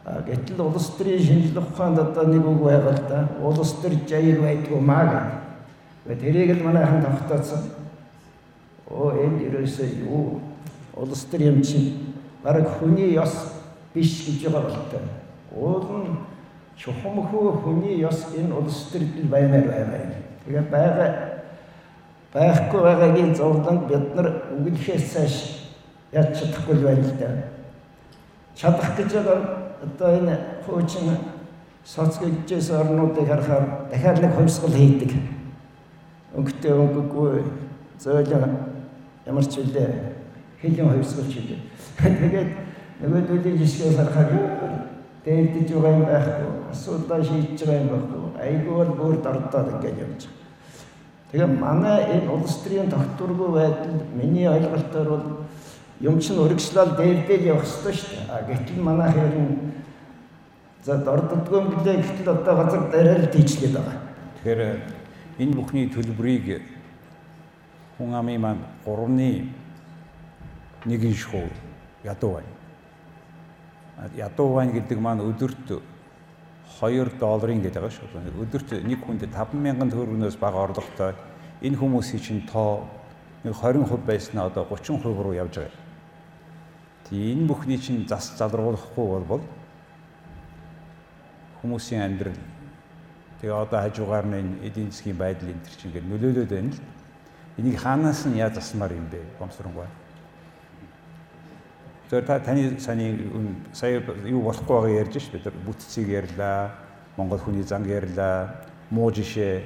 [0.04, 3.28] А гэтэл улс төрийн шинжилгээ ухаанд одоо нэг үг байгаа л да.
[3.42, 5.42] Улс төр жаяг байдгүй маа
[6.06, 6.20] гэдэг.
[6.20, 7.62] Тэрийг л манайхан тогтооцсон.
[8.86, 10.40] Оо энэ юу
[10.96, 13.52] улс төр юм чинь бараг хүний ёс
[13.94, 15.00] биш гэж байгаа болтой.
[15.54, 16.16] Уул нь
[16.76, 20.22] чухамхөө хүний ёс энэ улс төрд баймаар байгаа.
[20.44, 21.10] Тэгээ байгаа
[22.32, 25.34] байхгүй байгаагийн зовлонд бид нар үгэлхээс цааш
[26.12, 27.28] яаж чадахгүй байна л да.
[28.54, 29.38] Чадах гэж байгаа
[29.82, 31.16] одоо энэ хуучин
[31.84, 35.12] соцгийжээс орнуудыг харахаар дахиад нэг хувьсгал хийдэг.
[36.36, 37.44] Өнгөтэй өнгөгүй
[38.00, 38.56] зөөлөн
[39.26, 40.11] ямар ч үлээ
[40.62, 41.60] хэлийн хувьсгалч хийдэг.
[41.98, 42.50] Тэгээд
[43.02, 44.30] нөгөөдлийн жишгээс харахаар
[45.24, 48.20] дээрдэж байгаа юм байхгүй, асуудал шийдэж байгаа юм байхгүй.
[48.46, 50.40] Айгүй бол бүр дордоод ингэж явж байгаа.
[51.32, 55.26] Тэгээ манай энэ улс төрийн тогтворгүй байдал миний ойлголтоор бол
[56.00, 58.46] юм чин өргөжлөл дээрдэл явах ёстой шүү дээ.
[58.52, 59.72] Гэтэл манай хэрэн
[60.84, 63.98] за дорддгүй юм гэлээ гэтэл одоо газар дараа л тийчлээд байгаа.
[64.42, 64.60] Тэгэхээр
[65.38, 66.62] энэ бүхний төлбөрийг
[67.96, 69.61] хүн амын маань 3-ны
[70.84, 71.46] нэгэн шоу
[72.04, 72.52] ядуу байна.
[74.16, 75.82] Ядуу байна гэдэг маань өдөрт
[76.80, 78.42] 2 долларын гэдэг байгаа шүү.
[78.42, 81.14] Өдөрт нэг хүнд 50000 төгрөгнөөс бага орлоготой
[81.62, 82.90] энэ хүмүүсийн чинь тоо
[83.44, 85.78] нэг 20% байснаа одоо 30% руу явж байгаа.
[87.06, 89.42] Тэгээ энэ бүхний чинь зас залруулахгүй бол
[91.62, 92.38] хүмүүсийн амьдрал
[93.38, 96.82] тэгээ одоо хажуугаар нь эдийн засгийн байдал энэ төр чинь ингээд нөлөөлөд байна л.
[97.58, 99.22] Энийг хаанаас нь яаж засмаар юм бэ?
[99.38, 99.86] Гомсронгой.
[102.12, 106.76] Тэр та таны саяны сая юу болохгүй байгаа ярьж ш бид нар бүтцийг ярьлаа.
[107.16, 108.68] Монгол хүний занг ярьлаа.
[108.90, 109.64] Муу жишээ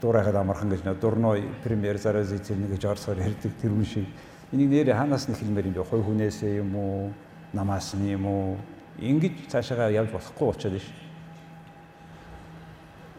[0.00, 4.08] дуурайхад амархан гэж нэ дурно премьер зараас эзэн гэж орсоор ярьдаг тэр үн шиг
[4.52, 5.84] энийг нэр хаанаас нь хэлмээр юм бэ?
[5.84, 7.12] Хой хүнээсээ юм уу?
[7.52, 8.56] Намаас нь юм уу?
[8.96, 10.88] Ингэж цаашаа явж болохгүй болчиход ш.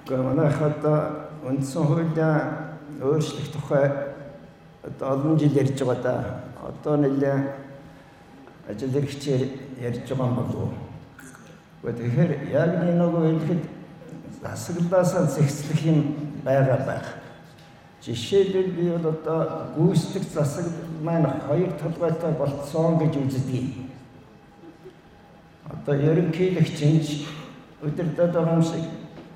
[0.02, 2.34] Гэхдээ манайх одоо үндсэн хуулиа
[2.98, 3.86] өөрчлөх тухай
[4.98, 6.42] олон жил ярьж байгаа да.
[6.58, 7.63] Одоо нэлээ
[8.70, 9.42] ажил хэрэгчээр
[9.82, 11.92] ярьж байгаа юм болов уу?
[11.92, 13.64] Тэгэхээр яг нэг нөгөө хэлэхэд
[14.42, 16.00] засаглаасаа зэгцлэх юм
[16.44, 17.08] байгаа байх.
[18.04, 19.40] Жишээлбэл би бол одоо
[19.76, 23.66] гүйцэтгэх засаглал маань хоёр толгойтой болцсон гэж үздэг.
[25.72, 27.28] Одоо ерөнхийлөгч
[27.84, 28.84] өдөртөд байгаа юм шиг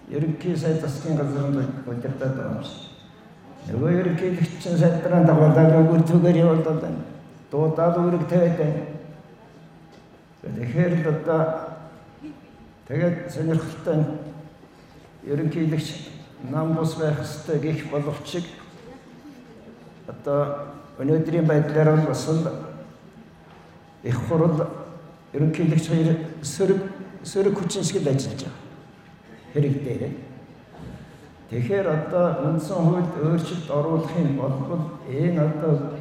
[0.09, 2.87] ерөнхий сайд засгийн газрын удирдаад байгаа юм шиг.
[3.67, 6.95] Нөгөө ерөнхийлөгч сайдраа дагуулдаг өгөр түгээр явуулдаг.
[7.51, 8.96] Дуудаад үүрэг тавиад байна.
[10.55, 11.41] Тэгэхээр л одоо
[12.87, 13.99] тэгээд сонирхолтой
[15.27, 15.87] ерөнхийлөгч
[16.51, 18.45] нам бус байх ёстой гэх боловч
[20.07, 22.29] одоо өнөөдрийн байдлаар бол бас
[24.03, 24.67] их хурл
[25.33, 26.81] ерөнхийлөгч хоёр сөрөг
[27.23, 28.67] сөрөг хүчин шиг л ажиллаж байгаа
[29.53, 30.13] хэрэгтэй.
[31.49, 35.96] Тэгэхээр одоо үндсэн хуульд өөрчлөлт оруулахын болбол энэ одоо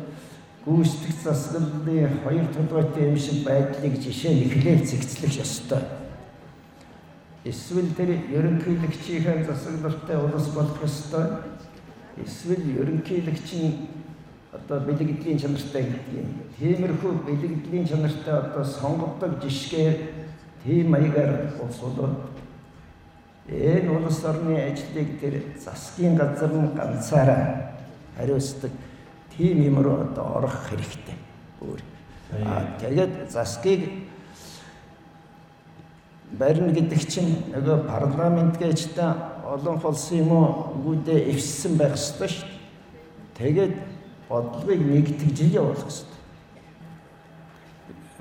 [0.67, 5.83] гүйцэтгэх засаглалын хоёр толгойтой юм шиг байдлыг жишээ нэхлээр зэгцлэх ёстой.
[7.45, 11.27] Эсвэл тэр ерөнхийлөгчийн засаглалтай улс болох ёстой.
[12.19, 13.87] Эсвэл ерөнхийлөгчийн
[14.51, 16.29] одоо бэлгэдлийн чанартай гэдэг юм.
[16.59, 19.97] Тиймэрхүү бэлгэдлийн чанартай одоо сонгогддог жишгээр
[20.65, 22.35] тийм маягаар улсууд
[23.49, 27.79] Энэ улс орны ажлыг тэр засгийн газар нь ганцаараа
[28.19, 28.73] хариуцдаг
[29.37, 31.17] тийм юм руу одоо орох хэрэгтэй.
[31.61, 31.81] Өөр.
[32.45, 34.09] Аа тэгээд засгийг
[36.33, 40.49] барина гэдэг чинь нөгөө парламент гэж та олон улсын юм уу
[40.81, 42.59] үгүйдээ эвссэн байх ёстой шүү дээ.
[43.39, 43.75] Тэгээд
[44.29, 46.19] бодлогыг нэгтгэж явуулах ёстой.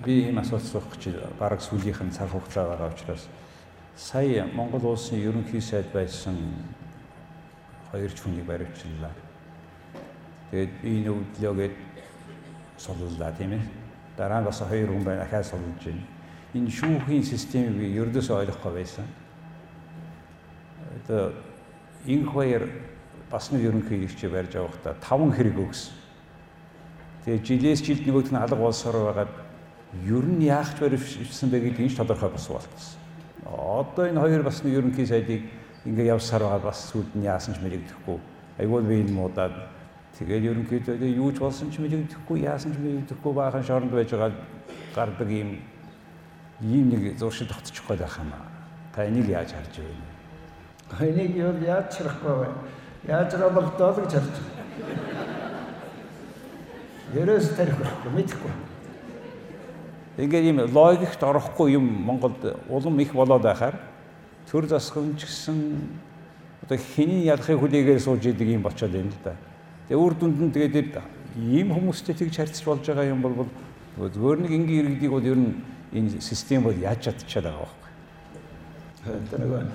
[0.05, 3.25] Би ийм асуулт суух гэж бараг сүүлийнх нь цаг хугацаа байгаа учраас
[3.97, 6.37] сая Монгол улсын ерөнхий сайд байсан
[7.91, 9.24] хоёр ч хүнийг баривчлаа.
[10.51, 11.75] Тэгээд би нөвдлөөгээд
[12.77, 13.63] суллаа тийм ээ.
[14.17, 16.03] Дараа нь бас хоёр хүн байна ахаа сулж байна.
[16.53, 19.07] Энэ шүүхийн системийг би ердөөсөө ойлгохгүй байсан.
[21.03, 21.33] Одоо
[22.07, 22.63] энэ хоёр
[23.31, 25.93] бас нэг ерөнхий ирчээ барьж явахдаа таван хэрэг өгсөн.
[27.25, 29.33] Тэгээ жилээс жилд нөгөөд нь алга болсоор байгаад
[30.05, 33.05] ер нь яах ч баривсан бэ гэдгийг тодорхой бос болчихсон
[33.45, 35.41] одоо энэ хоёр бас нэг ерөнхий сайдыг
[35.85, 38.17] ингээ явсаар байгаа бас сүлд нь яасан ч мэрэгдэхгүй.
[38.59, 39.53] Айгуул би энэ муудаад
[40.19, 44.31] тэгээд ерөнхийдөө юу ч болсон ч мэрэгдэхгүй, яасан ч мэрэгдэхгүй баахан шоронд байж байгаа
[44.95, 45.59] гардаг юм
[46.61, 48.47] ийм нэг зуршил тогтчих гээд байх юм аа.
[48.95, 51.11] Та энийг яаж харж байна?
[51.11, 52.47] Энийг юу яаж чарахгүй вэ?
[53.07, 54.55] Яаж гэж харж байна.
[57.15, 57.75] Ерөөс тарих
[58.07, 58.51] мэдэхгүй.
[60.17, 62.39] Ингээд ийм логикт орохгүй юм Монголд
[62.69, 63.75] улам их болоод байхаар
[64.49, 65.59] төр засгамж гэсэн
[66.63, 69.35] одоо хэний ялахыг хүлээгээ сууж идэг юм болчиход байна л да.
[69.87, 70.97] Тэгээ үр дүнд нь тэгээд
[71.37, 73.45] ийм хүмүүстэй тэгж харьцаж болж байгаа юм бол
[73.97, 75.61] зөвөр нэг энгийн иргэдийг бол ер нь
[75.93, 77.91] энэ систем бол яаж чадчихад байгаа байхгүй.
[79.29, 79.69] Тэр нэг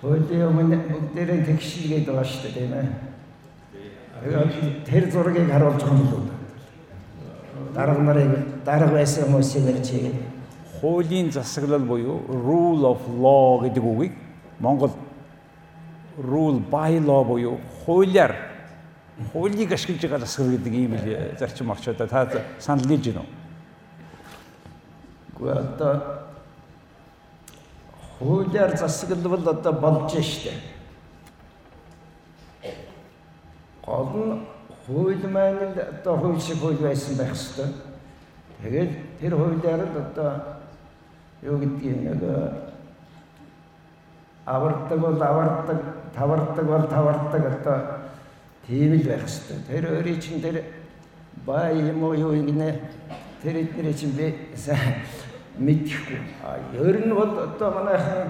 [0.00, 2.88] хуулийн өмнө бүгдээрээ тэгшилгээд байгаа шүү дээ тийм ээ.
[4.88, 6.40] Тэр зургийг харуулж байгаа юм л
[7.74, 10.18] дарга нарыг дарга байсан хүмүүсийг ярьж хийгээд
[10.80, 14.14] хуулийн засаглал буюу rule of law гэдэг үгийг
[14.60, 14.92] Монгол
[16.18, 18.49] rule by law буюу хуулиар
[19.32, 23.26] хуулийг ашиглаж байгаа засаглал гэдэг ийм л зарчим орчоо та санал нийж гинөө.
[25.36, 25.94] Гэхдээ одоо
[28.18, 30.52] хуулиар засаглал одоо болж штэ.
[33.84, 34.46] Гол нь
[34.86, 37.72] хууль маань л одоо хууль шиг хууль байсан байх хэвээр.
[38.62, 40.32] Тэгээд тэр хуулиар л одоо
[41.42, 42.20] юу гэдгийг нэг
[44.44, 45.78] авардаг бол авардаг,
[46.14, 47.99] тавардаг бол тавардаг одоо
[48.66, 49.66] тийм л байх хэвээр.
[49.68, 50.64] Тэр өөрийн чинь тэр
[51.46, 52.80] бай юм уу юу гинэ
[53.42, 54.34] тэр эдний чинь би
[55.58, 56.20] мэдэхгүй.
[56.42, 58.28] А ер нь бол одоо манайхан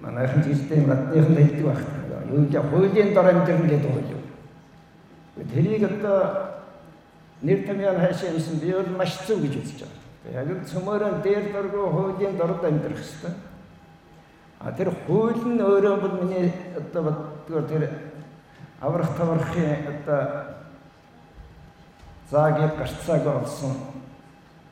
[0.00, 1.84] манайхан жилдээ мадныхан хэлдэг байх.
[2.30, 4.22] Юу гэж хуулийн дор амьдрын гэдэг хууль юу.
[5.52, 6.62] Тэрийг одоо
[7.42, 10.42] нэр томьёо хайшаа юмсан би бол маш зөв гэж үзэж байгаа.
[10.42, 13.34] Яг л цөмөрөн дээр дөргөө хуулийн дорд амьдрах хэвээр.
[14.58, 17.82] А тэр хууль нь өөрөө бол миний одоо боддгоор тэр
[18.80, 20.22] аврах таврахын одоо
[22.30, 23.72] заагийг гарцааг олсон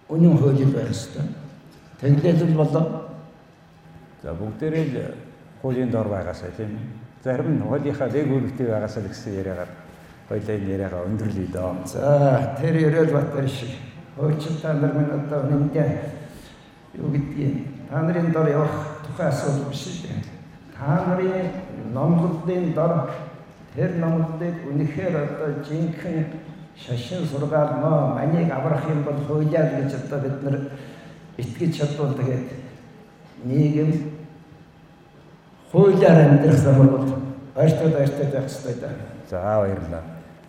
[0.09, 1.23] үнэн хууль байх ёстой.
[2.01, 3.09] Тэглэл болоо.
[4.23, 5.15] За бүгдээрээ л
[5.63, 6.79] хуулийн дор байгаасаа тийм.
[7.23, 9.71] Зарим нь хуулийнхаа дэг үүрэгтэй байгаасаа л гэсэн яриагаар
[10.29, 11.77] хоёлаа энэ яриагаа өндөрлөе доо.
[11.85, 13.71] За тэр ерөөл батар шиг
[14.17, 15.89] хуучин та нар минь одоо үнэндээ
[17.01, 20.23] юу гэдгийг та нарын дор явах тухай асуудал биш шүү дээ.
[20.77, 21.49] Та нарын
[21.93, 23.11] номлолын дор
[23.75, 26.27] тэр номлолыг үнэхээр одоо жинхэнэ
[26.79, 30.61] шашин сургаал мó манийг аврах юм бол хуулиар гэж одоо бид нар
[31.37, 32.51] итгэж чадвал тэгээд
[33.45, 33.91] нийгэм
[35.73, 37.19] хуулиар амьдрах замаар бол
[37.57, 38.95] ойртоод ойртоод байх хэрэгтэй даа.
[39.31, 40.03] За баярлалаа.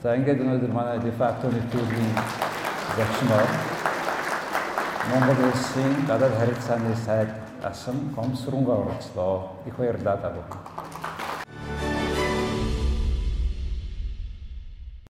[0.04, 2.14] За ингээд өнөөдөр манай дефакто нэвтрүүлгийн
[2.98, 3.46] зочноо
[5.10, 7.30] Монгол улсын гадаад харилцааны сайд
[7.64, 9.58] асан Гомсрунга оролцлоо.
[9.66, 10.34] Их баярлалаа.